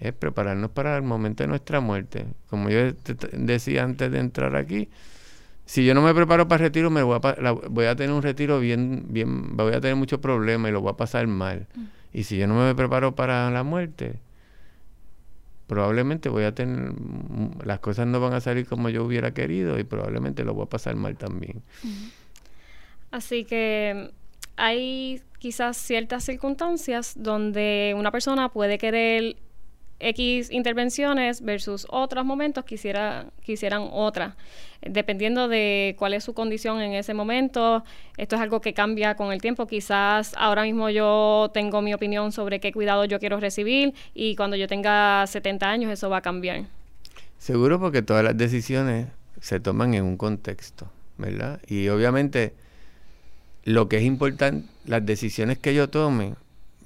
es 0.00 0.12
prepararnos 0.12 0.70
para 0.70 0.96
el 0.96 1.02
momento 1.02 1.44
de 1.44 1.48
nuestra 1.48 1.80
muerte. 1.80 2.26
Como 2.48 2.68
yo 2.68 2.92
decía 3.32 3.84
antes 3.84 4.10
de 4.10 4.18
entrar 4.18 4.56
aquí, 4.56 4.88
si 5.64 5.84
yo 5.84 5.94
no 5.94 6.02
me 6.02 6.12
preparo 6.14 6.48
para 6.48 6.64
el 6.64 6.68
retiro, 6.68 6.90
me 6.90 7.02
voy 7.02 7.20
a, 7.22 7.52
voy 7.52 7.86
a 7.86 7.94
tener 7.94 8.12
un 8.12 8.22
retiro 8.22 8.58
bien, 8.58 9.04
bien, 9.08 9.56
voy 9.56 9.72
a 9.72 9.80
tener 9.80 9.94
muchos 9.94 10.18
problemas 10.18 10.68
y 10.68 10.72
lo 10.72 10.80
voy 10.80 10.90
a 10.90 10.96
pasar 10.96 11.26
mal. 11.28 11.68
Y 12.12 12.24
si 12.24 12.36
yo 12.36 12.48
no 12.48 12.56
me 12.56 12.74
preparo 12.74 13.14
para 13.14 13.50
la 13.50 13.62
muerte, 13.62 14.18
probablemente 15.70 16.28
voy 16.28 16.42
a 16.42 16.52
tener, 16.52 16.94
las 17.64 17.78
cosas 17.78 18.04
no 18.04 18.18
van 18.18 18.32
a 18.32 18.40
salir 18.40 18.66
como 18.66 18.88
yo 18.88 19.04
hubiera 19.04 19.32
querido 19.32 19.78
y 19.78 19.84
probablemente 19.84 20.42
lo 20.42 20.52
voy 20.52 20.64
a 20.64 20.68
pasar 20.68 20.96
mal 20.96 21.16
también. 21.16 21.62
Así 23.12 23.44
que 23.44 24.10
hay 24.56 25.22
quizás 25.38 25.76
ciertas 25.76 26.24
circunstancias 26.24 27.14
donde 27.16 27.94
una 27.96 28.10
persona 28.10 28.48
puede 28.48 28.78
querer 28.78 29.36
X 30.00 30.50
intervenciones 30.50 31.42
versus 31.42 31.86
otros 31.90 32.24
momentos 32.24 32.64
quisiera, 32.64 33.26
quisieran 33.44 33.88
otras, 33.92 34.34
dependiendo 34.80 35.46
de 35.46 35.94
cuál 35.98 36.14
es 36.14 36.24
su 36.24 36.34
condición 36.34 36.80
en 36.80 36.94
ese 36.94 37.14
momento. 37.14 37.84
Esto 38.16 38.36
es 38.36 38.42
algo 38.42 38.60
que 38.60 38.72
cambia 38.74 39.14
con 39.14 39.32
el 39.32 39.40
tiempo. 39.40 39.66
Quizás 39.66 40.34
ahora 40.36 40.62
mismo 40.62 40.90
yo 40.90 41.50
tengo 41.52 41.82
mi 41.82 41.94
opinión 41.94 42.32
sobre 42.32 42.60
qué 42.60 42.72
cuidado 42.72 43.04
yo 43.04 43.20
quiero 43.20 43.38
recibir 43.38 43.94
y 44.14 44.34
cuando 44.36 44.56
yo 44.56 44.66
tenga 44.66 45.26
70 45.26 45.68
años 45.68 45.92
eso 45.92 46.08
va 46.10 46.18
a 46.18 46.22
cambiar. 46.22 46.64
Seguro 47.38 47.78
porque 47.78 48.02
todas 48.02 48.24
las 48.24 48.36
decisiones 48.36 49.06
se 49.40 49.60
toman 49.60 49.94
en 49.94 50.04
un 50.04 50.16
contexto, 50.16 50.90
¿verdad? 51.18 51.60
Y 51.66 51.88
obviamente 51.88 52.54
lo 53.64 53.88
que 53.88 53.98
es 53.98 54.04
importante, 54.04 54.66
las 54.86 55.04
decisiones 55.04 55.58
que 55.58 55.74
yo 55.74 55.88
tome 55.88 56.34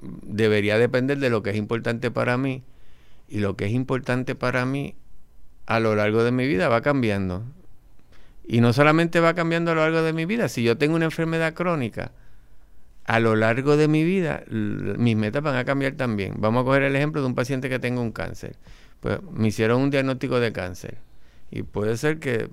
debería 0.02 0.78
depender 0.78 1.18
de 1.18 1.30
lo 1.30 1.42
que 1.42 1.50
es 1.50 1.56
importante 1.56 2.10
para 2.10 2.36
mí 2.36 2.62
y 3.28 3.38
lo 3.38 3.56
que 3.56 3.66
es 3.66 3.72
importante 3.72 4.34
para 4.34 4.66
mí 4.66 4.94
a 5.66 5.80
lo 5.80 5.94
largo 5.94 6.24
de 6.24 6.32
mi 6.32 6.46
vida 6.46 6.68
va 6.68 6.82
cambiando. 6.82 7.44
Y 8.46 8.60
no 8.60 8.72
solamente 8.72 9.20
va 9.20 9.34
cambiando 9.34 9.72
a 9.72 9.74
lo 9.74 9.80
largo 9.80 10.02
de 10.02 10.12
mi 10.12 10.26
vida, 10.26 10.48
si 10.48 10.62
yo 10.62 10.76
tengo 10.76 10.96
una 10.96 11.06
enfermedad 11.06 11.54
crónica, 11.54 12.12
a 13.06 13.20
lo 13.20 13.36
largo 13.36 13.76
de 13.76 13.88
mi 13.88 14.04
vida 14.04 14.44
mis 14.48 15.16
metas 15.16 15.42
van 15.42 15.56
a 15.56 15.64
cambiar 15.64 15.94
también. 15.94 16.34
Vamos 16.38 16.62
a 16.62 16.64
coger 16.64 16.82
el 16.82 16.96
ejemplo 16.96 17.20
de 17.20 17.26
un 17.26 17.34
paciente 17.34 17.68
que 17.68 17.78
tenga 17.78 18.00
un 18.00 18.12
cáncer. 18.12 18.56
Pues 19.00 19.20
me 19.22 19.48
hicieron 19.48 19.80
un 19.80 19.90
diagnóstico 19.90 20.40
de 20.40 20.52
cáncer. 20.52 20.98
Y 21.50 21.62
puede 21.62 21.96
ser 21.96 22.18
que, 22.18 22.48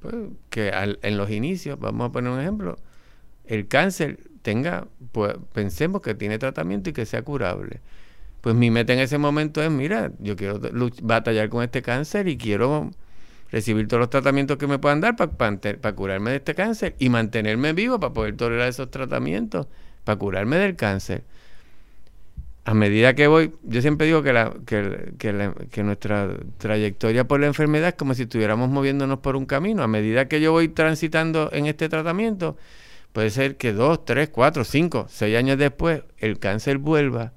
pues, 0.00 0.14
que 0.50 0.72
en 1.02 1.16
los 1.16 1.30
inicios, 1.30 1.78
vamos 1.78 2.08
a 2.08 2.12
poner 2.12 2.30
un 2.32 2.40
ejemplo, 2.40 2.76
el 3.44 3.68
cáncer 3.68 4.18
tenga, 4.42 4.86
pues 5.12 5.34
pensemos 5.52 6.02
que 6.02 6.14
tiene 6.14 6.38
tratamiento 6.38 6.90
y 6.90 6.92
que 6.92 7.06
sea 7.06 7.22
curable 7.22 7.80
pues 8.46 8.54
mi 8.54 8.70
meta 8.70 8.92
en 8.92 9.00
ese 9.00 9.18
momento 9.18 9.60
es, 9.60 9.72
mira, 9.72 10.12
yo 10.20 10.36
quiero 10.36 10.60
batallar 11.02 11.48
con 11.48 11.64
este 11.64 11.82
cáncer 11.82 12.28
y 12.28 12.36
quiero 12.36 12.92
recibir 13.50 13.88
todos 13.88 13.98
los 13.98 14.08
tratamientos 14.08 14.56
que 14.56 14.68
me 14.68 14.78
puedan 14.78 15.00
dar 15.00 15.16
para 15.16 15.96
curarme 15.96 16.30
de 16.30 16.36
este 16.36 16.54
cáncer 16.54 16.94
y 17.00 17.08
mantenerme 17.08 17.72
vivo 17.72 17.98
para 17.98 18.12
poder 18.12 18.36
tolerar 18.36 18.68
esos 18.68 18.88
tratamientos, 18.88 19.66
para 20.04 20.16
curarme 20.16 20.58
del 20.58 20.76
cáncer. 20.76 21.24
A 22.64 22.72
medida 22.72 23.16
que 23.16 23.26
voy, 23.26 23.52
yo 23.64 23.82
siempre 23.82 24.06
digo 24.06 24.22
que, 24.22 25.82
nuestra 25.82 26.30
trayectoria 26.58 27.26
por 27.26 27.40
la 27.40 27.48
enfermedad 27.48 27.88
es 27.88 27.94
como 27.94 28.14
si 28.14 28.22
estuviéramos 28.22 28.70
moviéndonos 28.70 29.18
por 29.18 29.34
un 29.34 29.46
camino. 29.46 29.82
A 29.82 29.88
medida 29.88 30.28
que 30.28 30.40
yo 30.40 30.52
voy 30.52 30.68
transitando 30.68 31.50
en 31.52 31.66
este 31.66 31.88
tratamiento, 31.88 32.56
puede 33.12 33.30
ser 33.30 33.56
que 33.56 33.72
dos, 33.72 34.04
tres, 34.04 34.28
cuatro, 34.28 34.62
cinco, 34.62 35.06
seis 35.08 35.36
años 35.36 35.58
después 35.58 36.04
el 36.18 36.38
cáncer 36.38 36.78
vuelva 36.78 37.32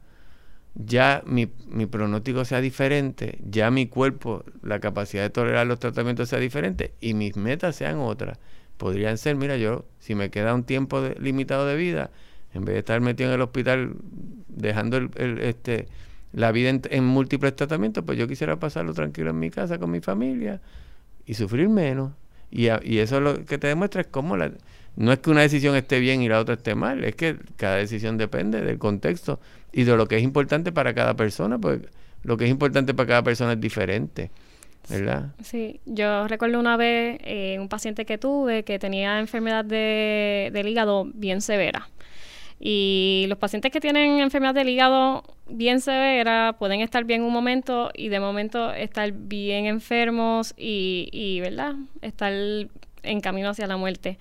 ya 0.76 1.24
mi, 1.26 1.50
mi, 1.68 1.86
pronóstico 1.86 2.46
sea 2.46 2.62
diferente, 2.62 3.40
ya 3.44 3.72
mi 3.72 3.88
cuerpo, 3.88 4.44
la 4.62 4.80
capacidad 4.80 5.24
de 5.24 5.30
tolerar 5.30 5.68
los 5.68 5.80
tratamientos 5.80 6.30
sea 6.30 6.40
diferente 6.40 6.94
y 7.02 7.14
mis 7.14 7.36
metas 7.36 7.76
sean 7.76 8.00
otras. 8.00 8.38
Podrían 8.78 9.18
ser, 9.18 9.36
mira, 9.36 9.58
yo, 9.58 9.86
si 10.00 10.16
me 10.16 10.30
queda 10.30 10.54
un 10.54 10.64
tiempo 10.64 11.02
limitado 11.20 11.66
de 11.66 11.76
vida, 11.76 12.12
en 12.54 12.66
vez 12.66 12.74
de 12.76 12.80
estar 12.80 13.02
metido 13.02 13.30
en 13.30 13.36
el 13.36 13.42
hospital 13.42 13.96
dejando 14.48 14.98
el, 14.98 15.40
este, 15.42 15.88
la 16.32 16.52
vida 16.52 16.70
en, 16.70 17.04
múltiples 17.04 17.56
tratamientos, 17.56 18.04
pues 18.06 18.18
yo 18.18 18.28
quisiera 18.28 18.60
pasarlo 18.60 18.94
tranquilo 18.94 19.32
en 19.32 19.40
mi 19.40 19.50
casa 19.50 19.80
con 19.80 19.92
mi 19.92 20.00
familia 20.00 20.62
y 21.26 21.34
sufrir 21.34 21.70
menos. 21.70 22.14
Y, 22.52 22.68
y 22.84 23.00
eso 23.00 23.20
lo 23.20 23.46
que 23.46 23.58
te 23.58 23.68
demuestra 23.68 24.02
es 24.02 24.08
cómo 24.08 24.38
la, 24.38 24.52
no 24.96 25.14
es 25.14 25.20
que 25.20 25.30
una 25.30 25.42
decisión 25.42 25.76
esté 25.76 26.00
bien 26.00 26.22
y 26.22 26.30
la 26.30 26.40
otra 26.40 26.56
esté 26.56 26.76
mal, 26.76 27.04
es 27.04 27.16
que 27.16 27.38
cada 27.56 27.78
decisión 27.78 28.18
depende 28.18 28.62
del 28.62 28.78
contexto 28.78 29.40
y 29.72 29.84
de 29.84 29.96
lo 29.96 30.08
que 30.08 30.18
es 30.18 30.24
importante 30.24 30.72
para 30.72 30.94
cada 30.94 31.16
persona, 31.16 31.58
pues 31.58 31.82
lo 32.24 32.38
que 32.38 32.46
es 32.46 32.52
importante 32.52 32.94
para 32.94 33.08
cada 33.08 33.24
persona 33.24 33.54
es 33.54 33.62
diferente. 33.62 34.32
¿verdad? 34.90 35.30
Sí, 35.44 35.80
yo 35.86 36.28
recuerdo 36.28 36.60
una 36.60 36.78
vez 36.78 37.20
eh, 37.24 37.58
un 37.60 37.70
paciente 37.70 38.06
que 38.06 38.18
tuve 38.18 38.64
que 38.64 38.80
tenía 38.80 39.20
enfermedad 39.20 39.66
de, 39.66 40.50
del 40.54 40.68
hígado 40.68 41.06
bien 41.14 41.42
severa. 41.42 41.90
Y 42.60 43.26
los 43.30 43.38
pacientes 43.38 43.72
que 43.72 43.80
tienen 43.80 44.20
enfermedad 44.20 44.54
del 44.54 44.68
hígado 44.68 45.24
bien 45.48 45.80
severa 45.80 46.56
pueden 46.60 46.82
estar 46.82 47.06
bien 47.06 47.22
un 47.22 47.32
momento 47.32 47.90
y 47.94 48.10
de 48.10 48.20
momento 48.20 48.74
estar 48.74 49.12
bien 49.14 49.66
enfermos 49.66 50.54
y, 50.58 51.08
y 51.14 51.40
¿verdad? 51.40 51.76
Estar 52.02 52.34
en 53.04 53.22
camino 53.22 53.50
hacia 53.50 53.68
la 53.68 53.78
muerte. 53.78 54.18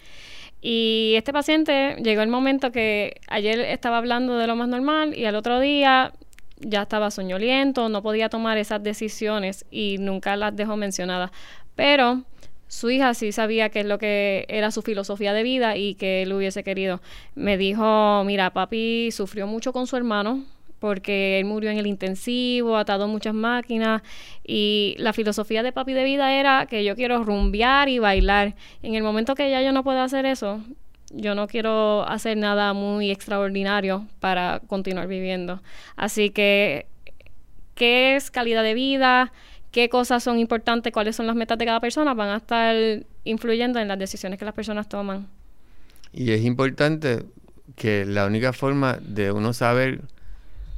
Y 0.61 1.15
este 1.17 1.33
paciente 1.33 1.97
llegó 2.03 2.23
el 2.23 2.29
momento 2.29 2.73
que 2.73 3.21
ayer 3.29 3.61
estaba 3.61 3.99
hablando 3.99 4.37
de 4.39 4.47
lo 4.47 4.57
más 4.57 4.69
normal 4.69 5.17
y 5.17 5.25
al 5.25 5.37
otro 5.37 5.61
día 5.61 6.13
ya 6.61 6.83
estaba 6.83 7.11
soñoliento, 7.11 7.89
no 7.89 8.03
podía 8.03 8.29
tomar 8.29 8.59
esas 8.59 8.83
decisiones 8.83 9.65
y 9.71 9.97
nunca 9.99 10.37
las 10.37 10.57
dejó 10.57 10.77
mencionadas. 10.77 11.31
Pero 11.77 12.25
su 12.67 12.91
hija 12.91 13.15
sí 13.15 13.33
sabía 13.33 13.71
qué 13.71 13.81
es 13.81 13.87
lo 13.87 13.99
que 13.99 14.45
era 14.49 14.71
su 14.71 14.83
filosofía 14.83 15.33
de 15.33 15.43
vida 15.43 15.77
y 15.77 15.95
que 15.95 16.23
él 16.23 16.33
hubiese 16.33 16.65
querido. 16.65 17.01
Me 17.35 17.57
dijo, 17.57 18.25
mira, 18.25 18.51
papi 18.51 19.11
sufrió 19.13 19.47
mucho 19.47 19.73
con 19.73 19.87
su 19.87 19.97
hermano, 19.97 20.45
porque 20.79 21.39
él 21.39 21.45
murió 21.45 21.71
en 21.71 21.79
el 21.79 21.87
intensivo, 21.87 22.77
atado 22.77 23.09
muchas 23.09 23.35
máquinas 23.35 24.03
y 24.45 24.95
la 24.99 25.13
filosofía 25.13 25.63
de 25.63 25.73
papi 25.73 25.93
de 25.93 26.05
vida 26.05 26.33
era 26.33 26.67
que 26.67 26.85
yo 26.85 26.95
quiero 26.95 27.25
rumbear 27.25 27.89
y 27.89 27.99
bailar. 27.99 28.55
En 28.83 28.95
el 28.95 29.03
momento 29.03 29.35
que 29.35 29.51
ya 29.51 29.63
yo 29.63 29.73
no 29.73 29.85
puedo 29.85 30.01
hacer 30.01 30.27
eso, 30.27 30.61
yo 31.11 31.35
no 31.35 31.47
quiero 31.49 32.07
hacer 32.07 32.37
nada 32.37 32.73
muy 32.73 33.11
extraordinario 33.11 34.07
para 34.21 34.61
continuar 34.67 35.09
viviendo. 35.09 35.63
Así 35.97 36.31
que, 36.31 36.87
¿qué 37.75 38.17
es 38.17 38.31
calidad 38.31 38.63
de 38.63 38.75
vida? 38.75 39.33
¿Qué 39.71 39.89
cosas 39.89 40.23
son 40.23 40.39
importantes? 40.39 40.93
¿Cuáles 40.93 41.17
son 41.17 41.27
las 41.27 41.37
metas 41.37 41.59
de 41.59 41.67
cada 41.67 41.81
persona? 41.81 42.15
Van 42.15 42.31
a 42.31 42.37
estar 42.37 42.75
influyendo 43.25 43.79
en 43.79 43.89
las 43.89 43.99
decisiones 43.99 44.39
que 44.39 44.45
las 44.45 44.55
personas 44.55 44.89
toman. 44.89 45.27
Y 46.13 46.33
es 46.33 46.45
importante 46.45 47.25
que 47.77 48.05
la 48.07 48.27
única 48.27 48.53
forma 48.53 48.99
de 49.01 49.31
uno 49.31 49.53
saber 49.53 50.01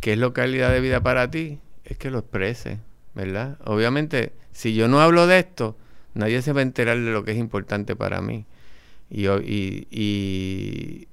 qué 0.01 0.15
es 0.15 0.19
lo 0.19 0.33
calidad 0.33 0.73
de 0.73 0.81
vida 0.81 1.03
para 1.03 1.31
ti, 1.31 1.61
es 1.85 1.97
que 1.97 2.11
lo 2.11 2.21
exprese, 2.21 2.79
¿verdad? 3.15 3.59
Obviamente, 3.65 4.33
si 4.53 4.75
yo 4.75 4.89
no 4.89 5.01
hablo 5.01 5.27
de 5.27 5.39
esto, 5.39 5.77
nadie 6.15 6.43
se 6.43 6.53
va 6.53 6.61
a 6.61 6.63
enterar 6.63 6.99
de 6.99 7.11
lo 7.11 7.25
que 7.25 7.33
es 7.33 7.39
importante 7.39 7.97
para 7.97 8.21
mí. 8.21 8.47
Y, 9.11 9.29
y, 9.29 9.89
y 9.91 11.09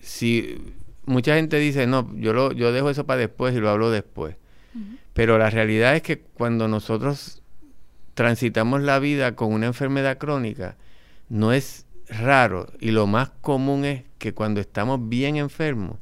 si 0.00 0.74
mucha 1.04 1.34
gente 1.34 1.58
dice, 1.58 1.86
no, 1.86 2.08
yo, 2.16 2.32
lo, 2.32 2.52
yo 2.52 2.72
dejo 2.72 2.90
eso 2.90 3.04
para 3.04 3.20
después 3.20 3.54
y 3.54 3.60
lo 3.60 3.70
hablo 3.70 3.90
después. 3.90 4.36
Pero 5.12 5.36
la 5.38 5.50
realidad 5.50 5.96
es 5.96 6.02
que 6.02 6.20
cuando 6.20 6.68
nosotros 6.68 7.42
transitamos 8.14 8.80
la 8.82 9.00
vida 9.00 9.34
con 9.34 9.52
una 9.52 9.66
enfermedad 9.66 10.18
crónica, 10.18 10.76
no 11.28 11.52
es 11.52 11.84
raro 12.08 12.68
y 12.80 12.92
lo 12.92 13.06
más 13.06 13.30
común 13.40 13.84
es 13.84 14.04
que 14.18 14.32
cuando 14.32 14.60
estamos 14.60 15.08
bien 15.08 15.36
enfermos, 15.36 15.96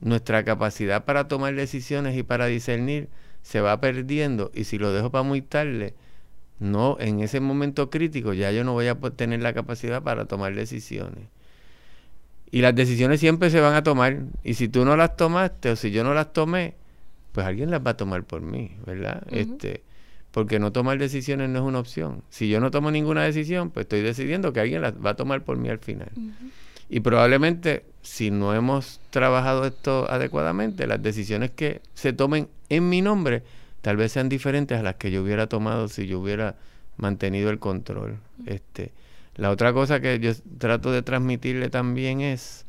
nuestra 0.00 0.44
capacidad 0.44 1.04
para 1.04 1.28
tomar 1.28 1.54
decisiones 1.54 2.16
y 2.16 2.22
para 2.22 2.46
discernir 2.46 3.08
se 3.42 3.60
va 3.60 3.80
perdiendo 3.80 4.50
y 4.54 4.64
si 4.64 4.78
lo 4.78 4.92
dejo 4.92 5.10
para 5.10 5.22
muy 5.22 5.42
tarde, 5.42 5.94
no, 6.58 6.96
en 7.00 7.20
ese 7.20 7.40
momento 7.40 7.90
crítico 7.90 8.34
ya 8.34 8.50
yo 8.52 8.64
no 8.64 8.72
voy 8.72 8.88
a 8.88 8.94
tener 8.94 9.40
la 9.40 9.52
capacidad 9.54 10.02
para 10.02 10.26
tomar 10.26 10.54
decisiones. 10.54 11.28
Y 12.52 12.62
las 12.62 12.74
decisiones 12.74 13.20
siempre 13.20 13.48
se 13.50 13.60
van 13.60 13.74
a 13.74 13.82
tomar 13.82 14.24
y 14.42 14.54
si 14.54 14.68
tú 14.68 14.84
no 14.84 14.96
las 14.96 15.16
tomaste 15.16 15.70
o 15.70 15.76
si 15.76 15.90
yo 15.90 16.04
no 16.04 16.14
las 16.14 16.32
tomé, 16.32 16.74
pues 17.32 17.46
alguien 17.46 17.70
las 17.70 17.80
va 17.84 17.92
a 17.92 17.96
tomar 17.96 18.24
por 18.24 18.42
mí, 18.42 18.76
¿verdad? 18.84 19.22
Este, 19.30 19.84
porque 20.32 20.58
no 20.58 20.72
tomar 20.72 20.98
decisiones 20.98 21.48
no 21.48 21.60
es 21.60 21.64
una 21.64 21.78
opción. 21.78 22.22
Si 22.28 22.48
yo 22.48 22.60
no 22.60 22.70
tomo 22.70 22.90
ninguna 22.90 23.22
decisión, 23.22 23.70
pues 23.70 23.84
estoy 23.84 24.02
decidiendo 24.02 24.52
que 24.52 24.60
alguien 24.60 24.82
las 24.82 24.94
va 24.94 25.10
a 25.10 25.16
tomar 25.16 25.44
por 25.44 25.56
mí 25.56 25.68
al 25.68 25.78
final. 25.78 26.10
Y 26.90 27.00
probablemente 27.00 27.84
si 28.02 28.30
no 28.30 28.54
hemos 28.54 29.00
trabajado 29.10 29.64
esto 29.64 30.10
adecuadamente, 30.10 30.86
las 30.86 31.02
decisiones 31.02 31.50
que 31.52 31.80
se 31.94 32.12
tomen 32.12 32.48
en 32.68 32.88
mi 32.88 33.00
nombre 33.00 33.42
tal 33.80 33.96
vez 33.96 34.12
sean 34.12 34.28
diferentes 34.28 34.78
a 34.78 34.82
las 34.82 34.96
que 34.96 35.10
yo 35.10 35.22
hubiera 35.22 35.46
tomado 35.46 35.88
si 35.88 36.06
yo 36.06 36.20
hubiera 36.20 36.56
mantenido 36.96 37.50
el 37.50 37.58
control. 37.58 38.18
Este, 38.46 38.92
la 39.36 39.50
otra 39.50 39.72
cosa 39.72 40.00
que 40.00 40.18
yo 40.18 40.32
trato 40.58 40.92
de 40.92 41.02
transmitirle 41.02 41.70
también 41.70 42.20
es 42.20 42.66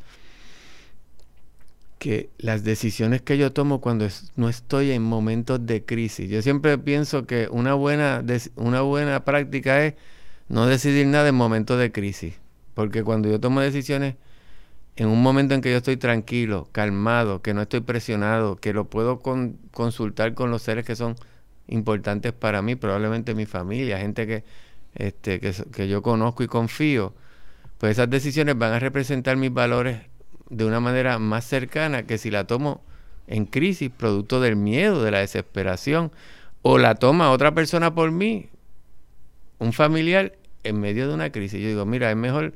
que 2.00 2.30
las 2.38 2.64
decisiones 2.64 3.22
que 3.22 3.38
yo 3.38 3.52
tomo 3.52 3.82
cuando 3.82 4.08
no 4.36 4.50
estoy 4.50 4.92
en 4.92 5.04
momentos 5.04 5.66
de 5.66 5.84
crisis, 5.84 6.30
yo 6.30 6.42
siempre 6.42 6.78
pienso 6.78 7.28
que 7.28 7.48
una 7.52 7.74
buena, 7.74 8.24
una 8.56 8.82
buena 8.82 9.24
práctica 9.24 9.86
es 9.86 9.94
no 10.50 10.66
decidir 10.66 11.06
nada 11.08 11.30
en 11.30 11.36
momentos 11.36 11.78
de 11.80 11.92
crisis, 11.92 12.34
porque 12.82 13.04
cuando 13.04 13.30
yo 13.30 13.40
tomo 13.40 13.62
decisiones 13.62 14.16
en 14.96 15.08
un 15.08 15.22
momento 15.22 15.54
en 15.54 15.62
que 15.62 15.70
yo 15.70 15.78
estoy 15.78 15.98
tranquilo, 15.98 16.68
calmado, 16.72 17.44
que 17.44 17.54
no 17.54 17.62
estoy 17.62 17.82
presionado, 17.82 18.56
que 18.56 18.74
lo 18.74 18.86
puedo 18.86 19.20
consultar 19.72 20.34
con 20.34 20.50
los 20.50 20.64
seres 20.64 20.84
que 20.84 20.96
son 20.96 21.16
importantes 21.68 22.34
para 22.34 22.64
mí, 22.64 22.74
probablemente 22.76 23.36
mi 23.36 23.46
familia, 23.46 24.00
gente 24.00 24.26
que, 24.26 24.44
este, 24.96 25.40
que, 25.40 25.54
que 25.72 25.88
yo 25.88 26.02
conozco 26.02 26.42
y 26.42 26.48
confío, 26.48 27.14
pues 27.78 27.92
esas 27.92 28.10
decisiones 28.10 28.58
van 28.58 28.74
a 28.74 28.80
representar 28.80 29.38
mis 29.38 29.54
valores 29.54 30.00
de 30.50 30.66
una 30.66 30.80
manera 30.80 31.20
más 31.20 31.46
cercana 31.46 32.08
que 32.08 32.18
si 32.18 32.32
la 32.32 32.48
tomo 32.48 32.84
en 33.28 33.46
crisis, 33.46 33.92
producto 33.96 34.42
del 34.42 34.56
miedo, 34.56 35.04
de 35.04 35.12
la 35.12 35.20
desesperación, 35.20 36.12
o 36.64 36.80
la 36.80 36.96
toma 36.96 37.30
otra 37.30 37.54
persona 37.54 37.94
por 37.94 38.10
mí, 38.10 38.50
un 39.60 39.72
familiar, 39.72 40.34
en 40.64 40.80
medio 40.80 41.08
de 41.08 41.14
una 41.14 41.32
crisis. 41.32 41.62
Yo 41.62 41.68
digo, 41.68 41.86
mira, 41.86 42.10
es 42.10 42.18
mejor 42.18 42.54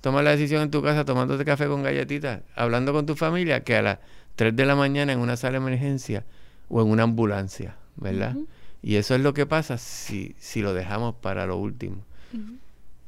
tomar 0.00 0.24
la 0.24 0.30
decisión 0.30 0.62
en 0.62 0.70
tu 0.70 0.82
casa 0.82 1.04
tomándote 1.04 1.44
café 1.44 1.66
con 1.66 1.82
galletitas, 1.82 2.42
hablando 2.54 2.92
con 2.92 3.06
tu 3.06 3.16
familia, 3.16 3.64
que 3.64 3.76
a 3.76 3.82
las 3.82 3.98
3 4.36 4.54
de 4.54 4.66
la 4.66 4.76
mañana 4.76 5.12
en 5.12 5.18
una 5.18 5.36
sala 5.36 5.58
de 5.58 5.66
emergencia 5.66 6.24
o 6.68 6.80
en 6.82 6.88
una 6.88 7.02
ambulancia, 7.02 7.76
¿verdad? 7.96 8.36
Y 8.82 8.96
eso 8.96 9.14
es 9.14 9.20
lo 9.20 9.34
que 9.34 9.46
pasa 9.46 9.78
si, 9.78 10.34
si 10.38 10.62
lo 10.62 10.72
dejamos 10.74 11.14
para 11.16 11.46
lo 11.46 11.56
último. 11.56 12.04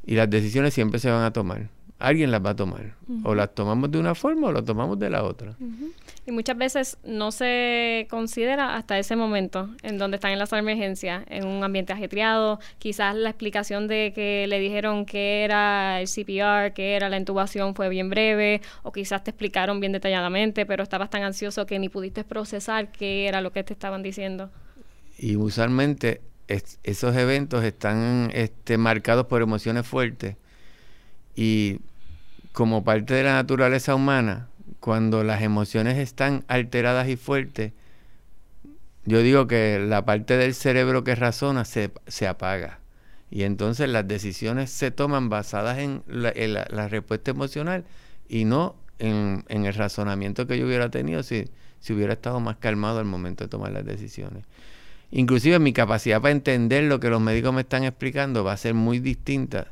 Y 0.04 0.14
las 0.14 0.28
decisiones 0.28 0.74
siempre 0.74 0.98
se 0.98 1.10
van 1.10 1.22
a 1.22 1.32
tomar. 1.32 1.68
Alguien 2.00 2.30
las 2.30 2.44
va 2.44 2.50
a 2.50 2.56
tomar. 2.56 2.94
O 3.24 3.34
las 3.34 3.54
tomamos 3.54 3.90
de 3.90 3.98
una 3.98 4.14
forma 4.14 4.48
o 4.48 4.52
las 4.52 4.64
tomamos 4.64 4.98
de 4.98 5.10
la 5.10 5.22
otra. 5.22 5.54
Y 6.26 6.32
muchas 6.32 6.56
veces 6.56 6.96
no 7.04 7.30
se 7.30 8.06
considera 8.08 8.76
hasta 8.76 8.98
ese 8.98 9.16
momento 9.16 9.68
en 9.82 9.98
donde 9.98 10.16
están 10.16 10.32
en 10.32 10.38
las 10.38 10.50
emergencias, 10.54 11.24
en 11.28 11.46
un 11.46 11.62
ambiente 11.62 11.92
ajetreado. 11.92 12.58
Quizás 12.78 13.14
la 13.14 13.28
explicación 13.28 13.86
de 13.86 14.12
que 14.14 14.46
le 14.48 14.58
dijeron 14.60 15.04
que 15.04 15.44
era 15.44 16.00
el 16.00 16.08
CPR, 16.08 16.72
que 16.72 16.96
era 16.96 17.10
la 17.10 17.18
intubación 17.18 17.74
fue 17.74 17.90
bien 17.90 18.08
breve, 18.08 18.62
o 18.82 18.92
quizás 18.92 19.22
te 19.22 19.30
explicaron 19.30 19.78
bien 19.78 19.92
detalladamente, 19.92 20.64
pero 20.64 20.82
estabas 20.82 21.10
tan 21.10 21.22
ansioso 21.22 21.66
que 21.66 21.78
ni 21.78 21.90
pudiste 21.90 22.24
procesar 22.24 22.90
qué 22.92 23.28
era 23.28 23.42
lo 23.42 23.52
que 23.52 23.62
te 23.62 23.74
estaban 23.74 24.02
diciendo. 24.02 24.50
Y 25.18 25.36
usualmente 25.36 26.22
esos 26.82 27.14
eventos 27.14 27.62
están 27.62 28.30
este, 28.32 28.78
marcados 28.78 29.26
por 29.26 29.42
emociones 29.42 29.86
fuertes 29.86 30.36
y 31.36 31.80
como 32.52 32.84
parte 32.84 33.14
de 33.14 33.22
la 33.22 33.34
naturaleza 33.34 33.94
humana, 33.94 34.48
cuando 34.80 35.24
las 35.24 35.42
emociones 35.42 35.98
están 35.98 36.44
alteradas 36.48 37.08
y 37.08 37.16
fuertes, 37.16 37.72
yo 39.04 39.22
digo 39.22 39.46
que 39.46 39.78
la 39.78 40.04
parte 40.04 40.36
del 40.36 40.54
cerebro 40.54 41.04
que 41.04 41.14
razona 41.14 41.64
se, 41.64 41.90
apaga. 42.28 42.80
Y 43.30 43.44
entonces 43.44 43.88
las 43.88 44.06
decisiones 44.06 44.70
se 44.70 44.90
toman 44.90 45.28
basadas 45.28 45.78
en 45.78 46.02
la, 46.06 46.88
respuesta 46.88 47.30
emocional 47.30 47.84
y 48.28 48.44
no 48.44 48.76
en, 48.98 49.44
en, 49.48 49.64
el 49.64 49.74
razonamiento 49.74 50.46
que 50.46 50.58
yo 50.58 50.66
hubiera 50.66 50.90
tenido 50.90 51.22
si, 51.22 51.48
si 51.80 51.92
hubiera 51.92 52.12
estado 52.12 52.40
más 52.40 52.56
calmado 52.56 52.98
al 52.98 53.04
momento 53.04 53.44
de 53.44 53.48
tomar 53.48 53.72
las 53.72 53.84
decisiones. 53.84 54.44
Inclusive 55.10 55.58
mi 55.58 55.72
capacidad 55.72 56.20
para 56.20 56.32
entender 56.32 56.84
lo 56.84 57.00
que 57.00 57.10
los 57.10 57.20
médicos 57.20 57.52
me 57.52 57.62
están 57.62 57.84
explicando 57.84 58.44
va 58.44 58.52
a 58.52 58.56
ser 58.56 58.74
muy 58.74 59.00
distinta 59.00 59.68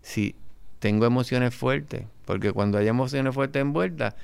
si 0.00 0.34
tengo 0.78 1.06
emociones 1.06 1.54
fuertes, 1.54 2.04
porque 2.24 2.52
cuando 2.52 2.78
hay 2.78 2.88
emociones 2.88 3.34
fuertes 3.34 3.60
envueltas, 3.60 4.14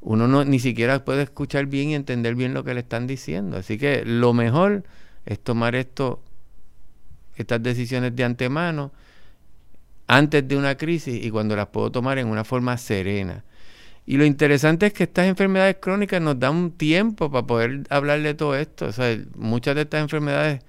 uno 0.00 0.26
no 0.26 0.44
ni 0.44 0.58
siquiera 0.58 1.04
puede 1.04 1.22
escuchar 1.22 1.66
bien 1.66 1.90
y 1.90 1.94
entender 1.94 2.34
bien 2.34 2.54
lo 2.54 2.64
que 2.64 2.74
le 2.74 2.80
están 2.80 3.06
diciendo. 3.06 3.56
Así 3.56 3.78
que 3.78 4.04
lo 4.04 4.32
mejor 4.32 4.84
es 5.26 5.38
tomar 5.38 5.74
esto, 5.74 6.20
estas 7.36 7.62
decisiones 7.62 8.14
de 8.16 8.24
antemano 8.24 8.92
antes 10.08 10.46
de 10.46 10.56
una 10.56 10.76
crisis 10.76 11.24
y 11.24 11.30
cuando 11.30 11.56
las 11.56 11.68
puedo 11.68 11.90
tomar 11.92 12.18
en 12.18 12.26
una 12.26 12.44
forma 12.44 12.76
serena. 12.76 13.44
Y 14.04 14.16
lo 14.16 14.24
interesante 14.24 14.86
es 14.86 14.92
que 14.92 15.04
estas 15.04 15.26
enfermedades 15.26 15.76
crónicas 15.80 16.20
nos 16.20 16.38
dan 16.38 16.56
un 16.56 16.72
tiempo 16.72 17.30
para 17.30 17.46
poder 17.46 17.84
hablar 17.88 18.20
de 18.20 18.34
todo 18.34 18.56
esto. 18.56 18.86
O 18.86 18.92
sea, 18.92 19.16
muchas 19.36 19.76
de 19.76 19.82
estas 19.82 20.02
enfermedades 20.02 20.62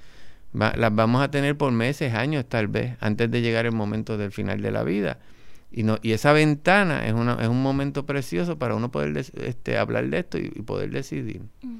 las 0.53 0.95
vamos 0.95 1.23
a 1.23 1.31
tener 1.31 1.57
por 1.57 1.71
meses, 1.71 2.13
años 2.13 2.45
tal 2.47 2.67
vez, 2.67 2.95
antes 2.99 3.29
de 3.29 3.41
llegar 3.41 3.65
el 3.65 3.71
momento 3.71 4.17
del 4.17 4.31
final 4.31 4.61
de 4.61 4.71
la 4.71 4.83
vida. 4.83 5.19
Y, 5.71 5.83
no, 5.83 5.97
y 6.03 6.11
esa 6.11 6.33
ventana 6.33 7.07
es, 7.07 7.13
una, 7.13 7.37
es 7.41 7.47
un 7.47 7.61
momento 7.63 8.05
precioso 8.05 8.59
para 8.59 8.75
uno 8.75 8.91
poder 8.91 9.17
este, 9.17 9.77
hablar 9.77 10.07
de 10.07 10.19
esto 10.19 10.37
y, 10.37 10.49
poder 10.61 10.91
decidir. 10.91 11.41
Mm. 11.63 11.79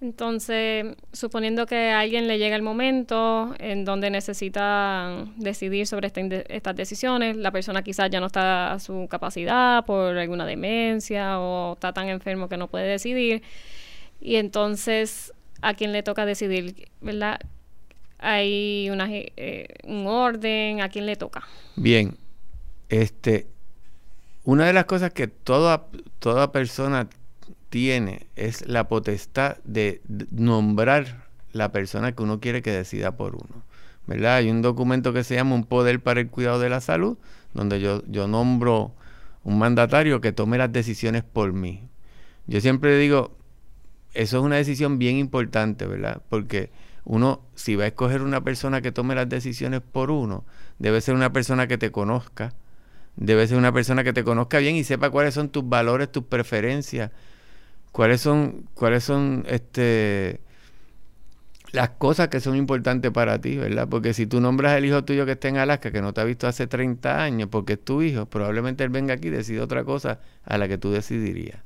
Entonces, 0.00 0.96
suponiendo 1.12 1.66
que 1.66 1.90
a 1.90 2.00
alguien 2.00 2.26
le 2.26 2.38
llega 2.38 2.56
el 2.56 2.62
momento 2.62 3.54
en 3.58 3.84
donde 3.84 4.08
necesita 4.08 5.26
decidir 5.36 5.86
sobre 5.86 6.10
estas 6.48 6.74
decisiones, 6.74 7.36
la 7.36 7.50
persona 7.50 7.82
quizás 7.82 8.08
ya 8.08 8.18
no 8.18 8.28
está 8.28 8.72
a 8.72 8.78
su 8.78 9.06
capacidad 9.10 9.84
por 9.84 10.16
alguna 10.16 10.46
demencia 10.46 11.38
o 11.38 11.74
está 11.74 11.92
tan 11.92 12.08
enfermo 12.08 12.48
que 12.48 12.56
no 12.56 12.68
puede 12.68 12.86
decidir, 12.86 13.42
y 14.22 14.36
entonces 14.36 15.34
a 15.60 15.74
quién 15.74 15.92
le 15.92 16.02
toca 16.02 16.24
decidir, 16.24 16.88
¿verdad? 17.02 17.38
Hay 18.20 18.88
una, 18.90 19.08
eh, 19.10 19.66
un 19.84 20.06
orden, 20.06 20.82
a 20.82 20.88
quién 20.88 21.06
le 21.06 21.16
toca. 21.16 21.42
Bien, 21.76 22.16
este, 22.88 23.46
una 24.44 24.66
de 24.66 24.72
las 24.72 24.84
cosas 24.84 25.12
que 25.12 25.26
toda, 25.26 25.86
toda 26.18 26.52
persona 26.52 27.08
tiene 27.70 28.26
es 28.36 28.66
la 28.66 28.88
potestad 28.88 29.56
de 29.64 30.02
nombrar 30.30 31.28
la 31.52 31.72
persona 31.72 32.12
que 32.12 32.22
uno 32.22 32.40
quiere 32.40 32.62
que 32.62 32.70
decida 32.72 33.16
por 33.16 33.34
uno. 33.34 33.64
¿Verdad? 34.06 34.36
Hay 34.36 34.50
un 34.50 34.60
documento 34.60 35.12
que 35.12 35.24
se 35.24 35.36
llama 35.36 35.54
Un 35.54 35.64
poder 35.64 36.00
para 36.00 36.20
el 36.20 36.28
cuidado 36.28 36.58
de 36.58 36.68
la 36.68 36.80
salud, 36.80 37.16
donde 37.54 37.80
yo, 37.80 38.02
yo 38.08 38.26
nombro 38.26 38.92
un 39.44 39.58
mandatario 39.58 40.20
que 40.20 40.32
tome 40.32 40.58
las 40.58 40.72
decisiones 40.72 41.22
por 41.22 41.52
mí. 41.52 41.88
Yo 42.46 42.60
siempre 42.60 42.98
digo, 42.98 43.30
eso 44.14 44.38
es 44.38 44.42
una 44.42 44.56
decisión 44.56 44.98
bien 44.98 45.16
importante, 45.16 45.86
¿verdad? 45.86 46.20
Porque 46.28 46.70
uno, 47.10 47.40
si 47.56 47.74
va 47.74 47.84
a 47.84 47.86
escoger 47.88 48.22
una 48.22 48.44
persona 48.44 48.82
que 48.82 48.92
tome 48.92 49.16
las 49.16 49.28
decisiones 49.28 49.80
por 49.80 50.12
uno, 50.12 50.44
debe 50.78 51.00
ser 51.00 51.16
una 51.16 51.32
persona 51.32 51.66
que 51.66 51.76
te 51.76 51.90
conozca, 51.90 52.54
debe 53.16 53.48
ser 53.48 53.58
una 53.58 53.72
persona 53.72 54.04
que 54.04 54.12
te 54.12 54.22
conozca 54.22 54.58
bien 54.58 54.76
y 54.76 54.84
sepa 54.84 55.10
cuáles 55.10 55.34
son 55.34 55.48
tus 55.48 55.68
valores, 55.68 56.12
tus 56.12 56.22
preferencias, 56.22 57.10
cuáles 57.90 58.20
son, 58.20 58.68
cuáles 58.74 59.02
son 59.02 59.44
este 59.48 60.40
las 61.72 61.90
cosas 61.90 62.28
que 62.28 62.38
son 62.38 62.54
importantes 62.54 63.10
para 63.10 63.40
ti, 63.40 63.56
¿verdad? 63.56 63.88
Porque 63.88 64.14
si 64.14 64.28
tú 64.28 64.40
nombras 64.40 64.76
al 64.76 64.84
hijo 64.84 65.02
tuyo 65.02 65.26
que 65.26 65.32
está 65.32 65.48
en 65.48 65.56
Alaska, 65.56 65.90
que 65.90 66.02
no 66.02 66.12
te 66.12 66.20
ha 66.20 66.24
visto 66.24 66.46
hace 66.46 66.68
30 66.68 67.24
años, 67.24 67.48
porque 67.50 67.72
es 67.72 67.84
tu 67.84 68.02
hijo, 68.02 68.26
probablemente 68.26 68.84
él 68.84 68.90
venga 68.90 69.14
aquí 69.14 69.28
y 69.28 69.30
decida 69.32 69.64
otra 69.64 69.82
cosa 69.82 70.20
a 70.44 70.58
la 70.58 70.68
que 70.68 70.78
tú 70.78 70.92
decidirías. 70.92 71.58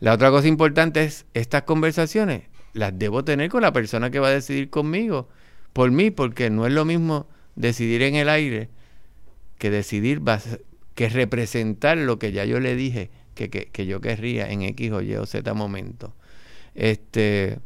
La 0.00 0.14
otra 0.14 0.30
cosa 0.30 0.48
importante 0.48 1.04
es, 1.04 1.26
estas 1.32 1.62
conversaciones 1.62 2.50
las 2.72 2.98
debo 2.98 3.24
tener 3.24 3.50
con 3.50 3.62
la 3.62 3.72
persona 3.72 4.10
que 4.10 4.18
va 4.18 4.28
a 4.28 4.32
decidir 4.32 4.70
conmigo, 4.70 5.28
por 5.72 5.90
mí, 5.90 6.10
porque 6.10 6.50
no 6.50 6.66
es 6.66 6.72
lo 6.72 6.84
mismo 6.84 7.26
decidir 7.56 8.02
en 8.02 8.14
el 8.14 8.28
aire 8.28 8.68
que 9.58 9.70
decidir 9.70 10.22
que 10.94 11.08
representar 11.08 11.98
lo 11.98 12.18
que 12.18 12.32
ya 12.32 12.44
yo 12.44 12.60
le 12.60 12.74
dije 12.74 13.10
que, 13.34 13.48
que, 13.48 13.86
yo 13.86 14.00
querría 14.00 14.50
en 14.50 14.62
X 14.62 14.92
o 14.92 15.02
Y 15.02 15.14
o 15.14 15.26
Z 15.26 15.54
momento. 15.54 16.14
Este, 16.74 17.58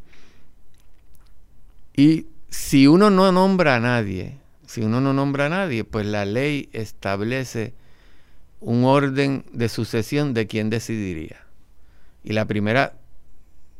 y 1.96 2.26
si 2.48 2.86
uno 2.86 3.10
no 3.10 3.32
nombra 3.32 3.76
a 3.76 3.80
nadie, 3.80 4.38
si 4.66 4.82
uno 4.82 5.00
no 5.00 5.12
nombra 5.12 5.46
a 5.46 5.48
nadie, 5.48 5.84
pues 5.84 6.06
la 6.06 6.24
ley 6.24 6.68
establece 6.72 7.74
un 8.60 8.84
orden 8.84 9.44
de 9.52 9.68
sucesión 9.68 10.34
de 10.34 10.46
quién 10.46 10.70
decidiría. 10.70 11.44
Y 12.22 12.32
la 12.32 12.46
primera 12.46 12.98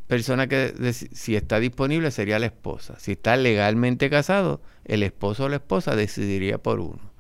persona 0.07 0.47
que 0.47 0.93
si 0.93 1.37
está 1.37 1.61
disponible 1.61 2.11
sería 2.11 2.39
la 2.39 2.47
esposa. 2.47 2.99
Si 2.99 3.13
está 3.13 3.37
legalmente 3.37 4.11
casado, 4.11 4.61
el 4.85 5.03
esposo 5.03 5.45
o 5.45 5.49
la 5.49 5.57
esposa 5.57 5.97
decidiría 5.97 6.59
por 6.59 6.81
uno. 6.81 7.15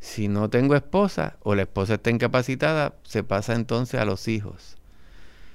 Si 0.00 0.28
no 0.28 0.50
tengo 0.50 0.74
esposa 0.74 1.36
o 1.42 1.54
la 1.54 1.62
esposa 1.62 1.94
está 1.94 2.10
incapacitada, 2.10 2.94
se 3.02 3.22
pasa 3.22 3.54
entonces 3.54 4.00
a 4.00 4.04
los 4.04 4.28
hijos. 4.28 4.76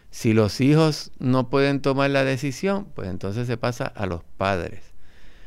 Si 0.09 0.33
los 0.33 0.59
hijos 0.59 1.11
no 1.19 1.49
pueden 1.49 1.81
tomar 1.81 2.09
la 2.09 2.25
decisión, 2.25 2.85
pues 2.93 3.09
entonces 3.09 3.47
se 3.47 3.57
pasa 3.57 3.85
a 3.85 4.05
los 4.05 4.23
padres. 4.37 4.91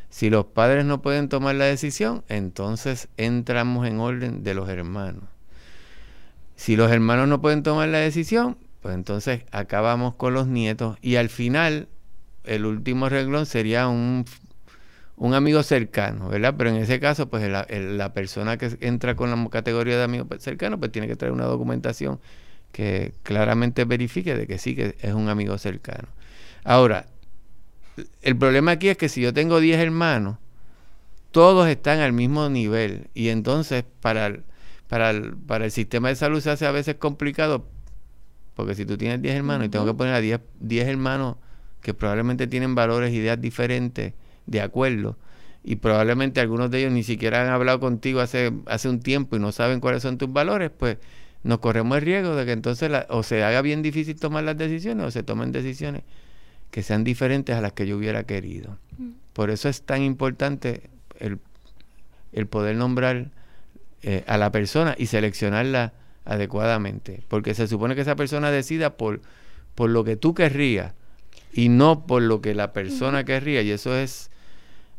Si 0.09 0.31
los 0.31 0.47
padres 0.47 0.85
no 0.85 1.03
pueden 1.03 1.29
tomar 1.29 1.57
la 1.57 1.65
decisión, 1.65 2.25
entonces 2.29 3.09
entramos 3.17 3.87
en 3.87 4.01
orden 4.01 4.43
de 4.43 4.55
los 4.55 4.69
hermanos. 4.69 5.25
Si 6.57 6.77
los 6.77 6.91
hermanos 6.91 7.29
no 7.29 7.41
pueden 7.41 7.63
tomar 7.63 7.89
la 7.89 7.99
decisión, 7.99 8.57
pues 8.85 8.95
entonces 8.95 9.45
acabamos 9.51 10.15
con 10.17 10.35
los 10.35 10.47
nietos 10.47 10.99
y 11.01 11.17
al 11.17 11.31
final 11.31 11.89
el 12.45 12.67
último 12.67 13.09
reglón 13.09 13.47
sería 13.47 13.89
un 13.89 14.27
un 15.17 15.33
amigo 15.33 15.63
cercano, 15.63 16.29
¿verdad? 16.29 16.55
Pero 16.59 16.69
en 16.69 16.77
ese 16.77 17.01
caso, 17.01 17.31
pues 17.31 17.49
la, 17.49 18.13
persona 18.13 18.59
que 18.59 18.77
entra 18.81 19.17
con 19.17 19.31
la 19.31 19.49
categoría 19.49 19.97
de 19.97 20.03
amigo 20.03 20.27
cercano, 20.39 20.79
pues 20.79 20.93
tiene 20.93 21.09
que 21.09 21.17
traer 21.17 21.33
una 21.33 21.47
documentación 21.47 22.21
que 22.73 23.15
claramente 23.23 23.87
verifique 23.87 24.35
de 24.35 24.47
que 24.47 24.59
sí 24.59 24.77
que 24.77 24.97
es 25.01 25.15
un 25.15 25.31
amigo 25.31 25.57
cercano. 25.57 26.09
Ahora, 26.63 27.07
el 28.21 28.37
problema 28.37 28.73
aquí 28.73 28.91
es 28.91 28.99
que 28.99 29.09
si 29.09 29.23
yo 29.23 29.33
tengo 29.33 29.61
10 29.61 29.81
hermanos, 29.81 30.37
todos 31.31 31.69
están 31.69 32.01
al 32.01 32.13
mismo 32.13 32.51
nivel 32.51 33.09
y 33.15 33.31
entonces 33.31 33.87
para 34.03 34.27
el, 34.27 34.45
para 34.89 35.09
el, 35.09 35.39
para 35.39 35.65
el 35.65 35.71
sistema 35.71 36.09
de 36.09 36.17
salud 36.17 36.43
se 36.43 36.51
hace 36.51 36.67
a 36.67 36.71
veces 36.71 36.97
complicado 36.97 37.65
porque 38.55 38.75
si 38.75 38.87
tú 38.87 38.97
tienes 38.97 39.21
10 39.21 39.37
hermanos 39.37 39.67
y 39.67 39.69
tengo 39.69 39.87
que 39.87 39.95
poner 39.95 40.15
a 40.15 40.21
10, 40.21 40.41
10 40.61 40.89
hermanos 40.89 41.37
que 41.81 41.95
probablemente 41.95 42.47
tienen 42.47 42.75
valores, 42.75 43.13
ideas 43.13 43.41
diferentes, 43.41 44.15
de 44.47 44.61
acuerdo 44.61 45.17
y 45.63 45.77
probablemente 45.77 46.41
algunos 46.41 46.71
de 46.71 46.81
ellos 46.81 46.93
ni 46.93 47.03
siquiera 47.03 47.43
han 47.43 47.49
hablado 47.49 47.81
contigo 47.81 48.21
hace, 48.21 48.53
hace 48.67 48.89
un 48.89 49.01
tiempo 49.01 49.37
y 49.37 49.39
no 49.39 49.51
saben 49.51 49.81
cuáles 49.81 50.03
son 50.03 50.19
tus 50.19 50.31
valores, 50.31 50.71
pues 50.77 50.99
nos 51.43 51.59
corremos 51.59 51.97
el 51.99 52.05
riesgo 52.05 52.37
de 52.37 52.45
que 52.45 52.53
entonces 52.53 52.91
o 53.09 53.23
se 53.23 53.43
haga 53.43 53.63
bien 53.63 53.83
difícil 53.83 54.19
tomar 54.19 54.45
las 54.45 54.59
decisiones 54.59 55.07
o 55.07 55.11
se 55.11 55.23
tomen 55.23 55.53
decisiones 55.53 56.03
que 56.71 56.83
sean 56.83 57.03
diferentes 57.03 57.57
a 57.57 57.63
las 57.63 57.73
que 57.73 57.87
yo 57.87 57.97
hubiera 57.97 58.25
querido. 58.25 58.79
Mm. 58.99 59.11
Por 59.33 59.51
eso 59.51 59.69
es 59.69 59.83
tan 59.83 60.03
importante 60.03 60.91
el, 61.19 61.39
poder 62.47 62.77
nombrar 62.77 63.31
eh, 64.03 64.23
a 64.27 64.37
la 64.37 64.53
persona 64.53 64.95
y 64.99 65.07
seleccionarla 65.07 65.93
adecuadamente, 66.25 67.23
porque 67.29 67.55
se 67.55 67.67
supone 67.67 67.95
que 67.95 68.01
esa 68.01 68.17
persona 68.17 68.51
decida 68.51 68.97
por, 68.97 69.21
por 69.75 69.91
lo 69.91 70.05
que 70.05 70.17
tú 70.17 70.35
querrías 70.35 70.95
y 71.53 71.69
no 71.69 72.07
por 72.07 72.23
lo 72.23 72.41
que 72.41 72.55
la 72.55 72.73
persona 72.73 73.25
querría, 73.25 73.63
y 73.63 73.71
eso 73.71 73.97
es 73.97 74.31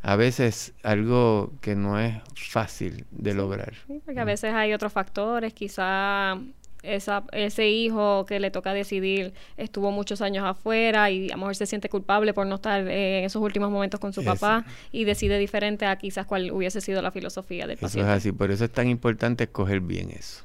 a 0.01 0.15
veces 0.15 0.73
algo 0.83 1.51
que 1.61 1.75
no 1.75 1.99
es 1.99 2.15
fácil 2.35 3.05
de 3.11 3.33
lograr. 3.33 3.73
porque 4.05 4.19
a 4.19 4.23
veces 4.23 4.53
hay 4.53 4.71
otros 4.71 4.93
factores, 4.93 5.51
quizá 5.53 6.38
esa, 6.83 7.23
ese 7.31 7.67
hijo 7.67 8.25
que 8.27 8.39
le 8.39 8.51
toca 8.51 8.73
decidir 8.73 9.33
estuvo 9.57 9.91
muchos 9.91 10.21
años 10.21 10.45
afuera 10.45 11.09
y 11.09 11.29
a 11.29 11.33
lo 11.33 11.39
mejor 11.39 11.55
se 11.55 11.65
siente 11.65 11.89
culpable 11.89 12.33
por 12.33 12.45
no 12.45 12.55
estar 12.55 12.81
en 12.81 13.25
esos 13.25 13.41
últimos 13.41 13.71
momentos 13.71 13.99
con 13.99 14.13
su 14.13 14.23
papá 14.23 14.65
y 14.91 15.05
decide 15.05 15.39
diferente 15.39 15.88
a 15.88 15.95
quizás 15.97 16.27
cuál 16.27 16.51
hubiese 16.51 16.81
sido 16.81 17.01
la 17.01 17.09
filosofía 17.11 17.65
del 17.65 17.77
paciente. 17.77 18.07
Eso 18.07 18.15
es 18.15 18.17
así, 18.17 18.31
por 18.31 18.51
eso 18.51 18.65
es 18.65 18.71
tan 18.71 18.88
importante 18.88 19.45
escoger 19.45 19.81
bien 19.81 20.11
eso. 20.11 20.43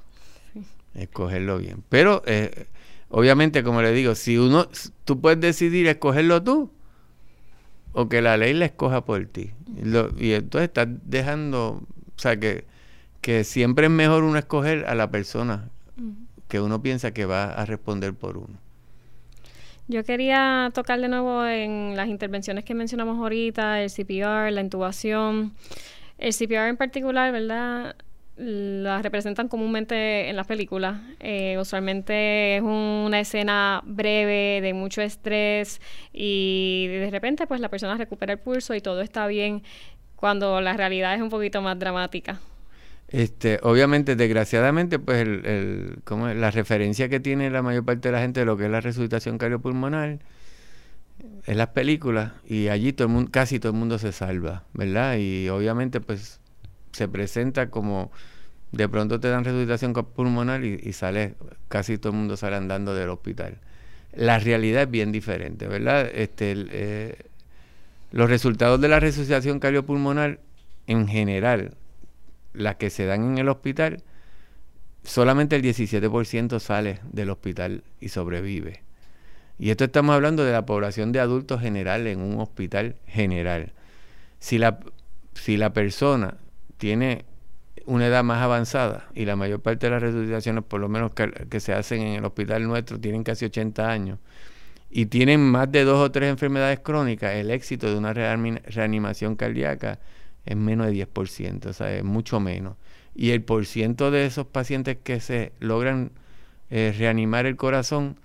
Escogerlo 0.94 1.58
bien. 1.58 1.82
Pero, 1.88 2.22
eh, 2.26 2.66
obviamente, 3.08 3.62
como 3.62 3.82
le 3.82 3.92
digo, 3.92 4.14
si 4.14 4.38
uno, 4.38 4.68
tú 5.04 5.20
puedes 5.20 5.40
decidir 5.40 5.86
escogerlo 5.86 6.42
tú, 6.42 6.70
o 7.92 8.08
que 8.08 8.22
la 8.22 8.36
ley 8.36 8.54
la 8.54 8.66
escoja 8.66 9.04
por 9.04 9.24
ti. 9.26 9.50
y 10.18 10.32
entonces 10.32 10.68
estás 10.68 10.88
dejando, 11.04 11.82
o 12.16 12.18
sea, 12.18 12.38
que, 12.38 12.64
que 13.20 13.44
siempre 13.44 13.86
es 13.86 13.92
mejor 13.92 14.24
uno 14.24 14.38
escoger 14.38 14.84
a 14.86 14.94
la 14.94 15.10
persona 15.10 15.68
que 16.48 16.60
uno 16.60 16.82
piensa 16.82 17.12
que 17.12 17.24
va 17.24 17.52
a 17.52 17.64
responder 17.64 18.12
por 18.12 18.36
uno. 18.36 18.58
Yo 19.88 20.04
quería 20.04 20.70
tocar 20.74 21.00
de 21.00 21.08
nuevo 21.08 21.44
en 21.46 21.96
las 21.96 22.08
intervenciones 22.08 22.64
que 22.64 22.74
mencionamos 22.74 23.18
ahorita, 23.18 23.82
el 23.82 23.90
CPR, 23.90 24.52
la 24.52 24.60
intubación. 24.60 25.52
El 26.18 26.32
CPR 26.32 26.68
en 26.68 26.76
particular, 26.76 27.32
¿verdad? 27.32 27.96
Las 28.40 29.02
representan 29.02 29.48
comúnmente 29.48 30.28
en 30.28 30.36
las 30.36 30.46
películas. 30.46 31.00
Eh, 31.20 31.56
usualmente 31.58 32.56
es 32.56 32.62
una 32.62 33.20
escena 33.20 33.82
breve 33.84 34.60
de 34.62 34.72
mucho 34.72 35.02
estrés 35.02 35.80
y 36.12 36.86
de 36.88 37.10
repente 37.10 37.46
pues 37.46 37.60
la 37.60 37.68
persona 37.68 37.96
recupera 37.96 38.32
el 38.32 38.38
pulso 38.38 38.74
y 38.74 38.80
todo 38.80 39.02
está 39.02 39.26
bien 39.26 39.62
cuando 40.16 40.60
la 40.60 40.72
realidad 40.74 41.14
es 41.14 41.20
un 41.20 41.28
poquito 41.28 41.60
más 41.60 41.78
dramática. 41.78 42.40
Este, 43.08 43.58
obviamente, 43.62 44.14
desgraciadamente, 44.14 45.00
pues 45.00 45.22
el, 45.22 45.44
el 45.44 45.98
¿cómo 46.04 46.28
es? 46.28 46.36
la 46.36 46.50
referencia 46.52 47.08
que 47.08 47.18
tiene 47.18 47.50
la 47.50 47.60
mayor 47.60 47.84
parte 47.84 48.08
de 48.08 48.12
la 48.12 48.20
gente 48.20 48.40
de 48.40 48.46
lo 48.46 48.56
que 48.56 48.66
es 48.66 48.70
la 48.70 48.80
resucitación 48.80 49.36
cardiopulmonar 49.36 50.20
es 51.46 51.56
las 51.56 51.68
películas 51.68 52.32
y 52.46 52.68
allí 52.68 52.92
todo 52.92 53.08
el 53.08 53.14
mundo, 53.14 53.30
casi 53.32 53.58
todo 53.58 53.72
el 53.72 53.78
mundo 53.78 53.98
se 53.98 54.12
salva, 54.12 54.64
¿verdad? 54.72 55.16
Y 55.18 55.48
obviamente 55.48 56.00
pues 56.00 56.39
se 56.92 57.08
presenta 57.08 57.70
como 57.70 58.10
de 58.72 58.88
pronto 58.88 59.18
te 59.18 59.28
dan 59.28 59.44
resucitación 59.44 59.92
pulmonar 59.92 60.64
y, 60.64 60.80
y 60.82 60.92
sale, 60.92 61.34
casi 61.68 61.98
todo 61.98 62.12
el 62.12 62.18
mundo 62.18 62.36
sale 62.36 62.56
andando 62.56 62.94
del 62.94 63.08
hospital. 63.08 63.58
La 64.12 64.38
realidad 64.38 64.82
es 64.82 64.90
bien 64.90 65.12
diferente, 65.12 65.66
¿verdad? 65.66 66.08
Este, 66.12 66.54
eh, 66.56 67.16
los 68.12 68.28
resultados 68.28 68.80
de 68.80 68.88
la 68.88 69.00
resucitación 69.00 69.60
cardiopulmonar, 69.60 70.40
en 70.86 71.06
general, 71.06 71.74
las 72.52 72.76
que 72.76 72.90
se 72.90 73.06
dan 73.06 73.22
en 73.24 73.38
el 73.38 73.48
hospital, 73.48 74.02
solamente 75.04 75.56
el 75.56 75.62
17% 75.62 76.58
sale 76.58 77.00
del 77.12 77.30
hospital 77.30 77.84
y 78.00 78.08
sobrevive. 78.08 78.82
Y 79.58 79.70
esto 79.70 79.84
estamos 79.84 80.14
hablando 80.14 80.44
de 80.44 80.52
la 80.52 80.64
población 80.64 81.12
de 81.12 81.20
adultos 81.20 81.60
general 81.60 82.06
en 82.06 82.20
un 82.20 82.40
hospital 82.40 82.96
general. 83.06 83.72
Si 84.38 84.58
la, 84.58 84.80
si 85.34 85.56
la 85.56 85.72
persona 85.72 86.38
tiene 86.80 87.26
una 87.84 88.06
edad 88.06 88.24
más 88.24 88.42
avanzada 88.42 89.06
y 89.14 89.26
la 89.26 89.36
mayor 89.36 89.60
parte 89.60 89.86
de 89.86 89.90
las 89.90 90.02
resucitaciones, 90.02 90.64
por 90.64 90.80
lo 90.80 90.88
menos 90.88 91.12
que, 91.12 91.60
se 91.60 91.74
hacen 91.74 92.00
en 92.00 92.14
el 92.14 92.24
hospital 92.24 92.66
nuestro, 92.66 92.98
tienen 92.98 93.22
casi 93.22 93.44
80 93.44 93.88
años 93.88 94.18
y 94.90 95.06
tienen 95.06 95.42
más 95.42 95.70
de 95.70 95.84
dos 95.84 95.98
o 95.98 96.10
tres 96.10 96.30
enfermedades 96.30 96.80
crónicas, 96.80 97.34
el 97.34 97.50
éxito 97.50 97.88
de 97.90 97.98
una 97.98 98.12
reanimación 98.14 99.36
cardíaca 99.36 100.00
es 100.46 100.56
menos 100.56 100.86
de 100.86 101.06
10%, 101.06 101.66
o 101.66 101.72
sea, 101.74 101.94
es 101.94 102.02
mucho 102.02 102.40
menos. 102.40 102.76
Y 103.14 103.30
el 103.30 103.42
porciento 103.42 104.10
de 104.10 104.24
esos 104.24 104.46
pacientes 104.46 104.96
que 105.02 105.20
se 105.20 105.52
logran 105.60 106.12
eh, 106.70 106.94
reanimar 106.96 107.44
el 107.44 107.56
corazón, 107.56 108.16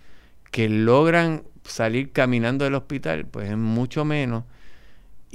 que 0.49 0.69
logran 0.69 1.43
salir 1.65 2.13
caminando 2.13 2.63
del 2.63 2.75
hospital, 2.75 3.25
pues 3.25 3.49
es 3.49 3.57
mucho 3.57 4.05
menos 4.05 4.45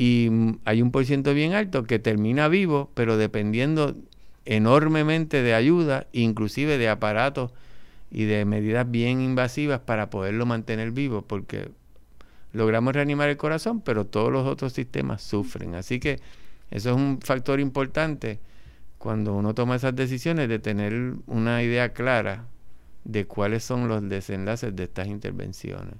y 0.00 0.30
hay 0.64 0.80
un 0.80 0.92
porciento 0.92 1.34
bien 1.34 1.52
alto 1.52 1.84
que 1.84 1.98
termina 1.98 2.48
vivo, 2.48 2.90
pero 2.94 3.18
dependiendo 3.18 3.96
enormemente 4.46 5.42
de 5.42 5.52
ayuda, 5.52 6.06
inclusive 6.12 6.78
de 6.78 6.88
aparatos 6.88 7.52
y 8.10 8.24
de 8.24 8.46
medidas 8.46 8.90
bien 8.90 9.20
invasivas 9.20 9.80
para 9.80 10.08
poderlo 10.08 10.46
mantener 10.46 10.92
vivo, 10.92 11.20
porque 11.20 11.68
logramos 12.54 12.94
reanimar 12.94 13.28
el 13.28 13.36
corazón, 13.36 13.82
pero 13.82 14.06
todos 14.06 14.32
los 14.32 14.46
otros 14.46 14.72
sistemas 14.72 15.20
sufren. 15.20 15.74
Así 15.74 16.00
que 16.00 16.18
eso 16.70 16.88
es 16.88 16.96
un 16.96 17.20
factor 17.20 17.60
importante 17.60 18.40
cuando 18.96 19.34
uno 19.34 19.54
toma 19.54 19.76
esas 19.76 19.94
decisiones 19.94 20.48
de 20.48 20.60
tener 20.60 21.12
una 21.26 21.62
idea 21.62 21.92
clara 21.92 22.46
de 23.04 23.26
cuáles 23.26 23.64
son 23.64 23.86
los 23.86 24.08
desenlaces 24.08 24.74
de 24.74 24.84
estas 24.84 25.08
intervenciones. 25.08 25.96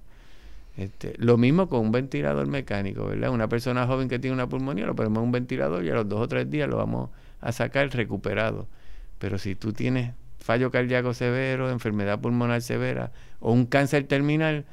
Este, 0.81 1.13
lo 1.19 1.37
mismo 1.37 1.69
con 1.69 1.81
un 1.81 1.93
ventilador 1.93 2.47
mecánico, 2.47 3.05
¿verdad? 3.05 3.31
Una 3.31 3.51
persona 3.51 3.87
joven 3.87 4.09
que 4.09 4.19
tiene 4.19 4.33
una 4.33 4.49
pulmonía, 4.49 4.87
lo 4.87 4.97
ponemos 4.97 5.19
en 5.19 5.25
un 5.25 5.33
ventilador 5.33 5.85
y 5.85 5.91
a 5.91 5.95
los 5.95 6.09
dos 6.09 6.21
o 6.23 6.27
tres 6.27 6.49
días 6.49 6.71
lo 6.71 6.79
vamos 6.79 7.11
a 7.43 7.53
sacar 7.53 7.91
recuperado. 7.91 8.67
Pero 9.19 9.37
si 9.37 9.55
tú 9.55 9.75
tienes 9.75 10.15
fallo 10.39 10.71
cardíaco 10.71 11.13
severo, 11.13 11.69
enfermedad 11.69 12.19
pulmonar 12.19 12.63
severa 12.63 13.13
o 13.41 13.53
un 13.53 13.67
cáncer 13.67 14.05
terminal, 14.05 14.65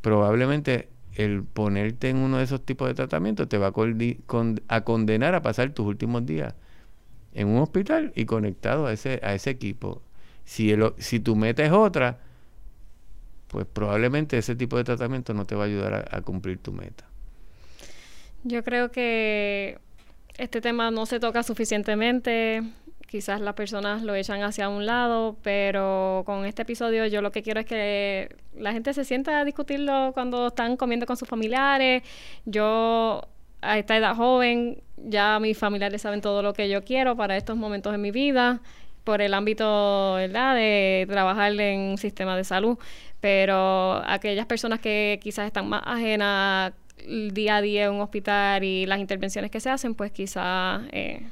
probablemente 0.00 0.88
el 1.14 1.44
ponerte 1.44 2.08
en 2.08 2.16
uno 2.16 2.38
de 2.38 2.44
esos 2.44 2.66
tipos 2.66 2.88
de 2.88 2.94
tratamientos 2.94 3.48
te 3.48 3.58
va 3.58 3.68
a, 3.68 4.80
condenar 4.82 5.36
a 5.36 5.42
pasar 5.42 5.70
tus 5.70 5.86
últimos 5.86 6.26
días 6.26 6.56
en 7.32 7.46
un 7.46 7.58
hospital 7.58 8.12
y 8.16 8.24
conectado 8.24 8.86
a 8.86 8.92
ese, 8.92 9.20
a 9.22 9.34
ese 9.34 9.50
equipo. 9.50 10.02
Si, 10.44 10.74
si 10.96 11.20
tu 11.20 11.36
meta 11.36 11.64
es 11.64 11.70
otra, 11.70 12.18
pues 13.48 13.66
probablemente 13.66 14.38
ese 14.38 14.54
tipo 14.54 14.76
de 14.76 14.84
tratamiento 14.84 15.34
no 15.34 15.44
te 15.44 15.54
va 15.54 15.64
a 15.64 15.66
ayudar 15.66 16.08
a, 16.10 16.20
cumplir 16.22 16.58
tu 16.58 16.72
meta. 16.72 17.04
Yo 18.44 18.62
creo 18.62 18.90
que 18.90 19.78
este 20.36 20.60
tema 20.60 20.90
no 20.90 21.06
se 21.06 21.18
toca 21.18 21.42
suficientemente. 21.42 22.62
Quizás 23.06 23.40
las 23.40 23.54
personas 23.54 24.02
lo 24.02 24.14
echan 24.14 24.42
hacia 24.42 24.68
un 24.68 24.84
lado, 24.84 25.36
pero 25.42 26.22
con 26.26 26.44
este 26.44 26.62
episodio 26.62 27.06
yo 27.06 27.22
lo 27.22 27.32
que 27.32 27.42
quiero 27.42 27.60
es 27.60 27.66
que 27.66 28.36
la 28.54 28.72
gente 28.72 28.92
se 28.92 29.04
sienta 29.04 29.40
a 29.40 29.44
discutirlo 29.44 30.12
cuando 30.12 30.48
están 30.48 30.76
comiendo 30.76 31.06
con 31.06 31.16
sus 31.16 31.26
familiares. 31.26 32.02
Yo 32.44 33.22
a 33.62 33.78
esta 33.78 33.96
edad 33.96 34.14
joven 34.14 34.82
ya 34.96 35.40
mis 35.40 35.56
familiares 35.56 36.02
saben 36.02 36.20
todo 36.20 36.42
lo 36.42 36.52
que 36.52 36.68
yo 36.68 36.84
quiero 36.84 37.16
para 37.16 37.36
estos 37.36 37.56
momentos 37.56 37.94
en 37.94 38.00
mi 38.00 38.10
vida 38.10 38.60
por 39.04 39.22
el 39.22 39.34
ámbito 39.34 40.14
¿verdad? 40.14 40.54
de 40.54 41.06
trabajar 41.08 41.52
en 41.60 41.80
un 41.80 41.98
sistema 41.98 42.36
de 42.36 42.44
salud, 42.44 42.78
pero 43.20 44.02
aquellas 44.06 44.46
personas 44.46 44.80
que 44.80 45.18
quizás 45.22 45.46
están 45.46 45.68
más 45.68 45.82
ajenas 45.84 46.72
día 47.32 47.56
a 47.56 47.60
día 47.62 47.84
en 47.84 47.92
un 47.92 48.00
hospital 48.00 48.64
y 48.64 48.86
las 48.86 48.98
intervenciones 48.98 49.50
que 49.50 49.60
se 49.60 49.70
hacen, 49.70 49.94
pues 49.94 50.10
quizás 50.12 50.82
eh, 50.92 51.22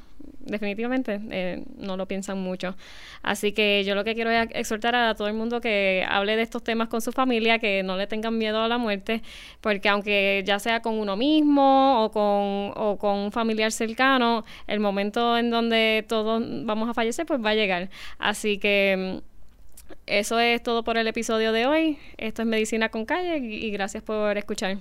definitivamente 0.47 1.19
eh, 1.31 1.63
no 1.77 1.97
lo 1.97 2.07
piensan 2.07 2.39
mucho. 2.39 2.75
Así 3.21 3.51
que 3.51 3.83
yo 3.85 3.95
lo 3.95 4.03
que 4.03 4.15
quiero 4.15 4.31
es 4.31 4.47
exhortar 4.53 4.95
a 4.95 5.15
todo 5.15 5.27
el 5.27 5.33
mundo 5.33 5.61
que 5.61 6.05
hable 6.07 6.35
de 6.35 6.41
estos 6.41 6.63
temas 6.63 6.87
con 6.87 7.01
su 7.01 7.11
familia, 7.11 7.59
que 7.59 7.83
no 7.83 7.97
le 7.97 8.07
tengan 8.07 8.37
miedo 8.37 8.61
a 8.61 8.67
la 8.67 8.77
muerte, 8.77 9.21
porque 9.61 9.89
aunque 9.89 10.43
ya 10.45 10.59
sea 10.59 10.81
con 10.81 10.95
uno 10.95 11.15
mismo 11.15 12.03
o 12.03 12.11
con, 12.11 12.73
o 12.75 12.97
con 12.97 13.17
un 13.17 13.31
familiar 13.31 13.71
cercano, 13.71 14.45
el 14.67 14.79
momento 14.79 15.37
en 15.37 15.49
donde 15.49 16.05
todos 16.07 16.43
vamos 16.65 16.89
a 16.89 16.93
fallecer, 16.93 17.25
pues 17.25 17.43
va 17.43 17.51
a 17.51 17.55
llegar. 17.55 17.89
Así 18.19 18.57
que 18.57 19.21
mm, 19.21 19.37
eso 20.07 20.39
es 20.39 20.63
todo 20.63 20.83
por 20.83 20.97
el 20.97 21.07
episodio 21.07 21.51
de 21.51 21.65
hoy. 21.65 21.97
Esto 22.17 22.41
es 22.41 22.47
Medicina 22.47 22.89
con 22.89 23.05
Calle 23.05 23.37
y 23.37 23.71
gracias 23.71 24.03
por 24.03 24.37
escuchar. 24.37 24.77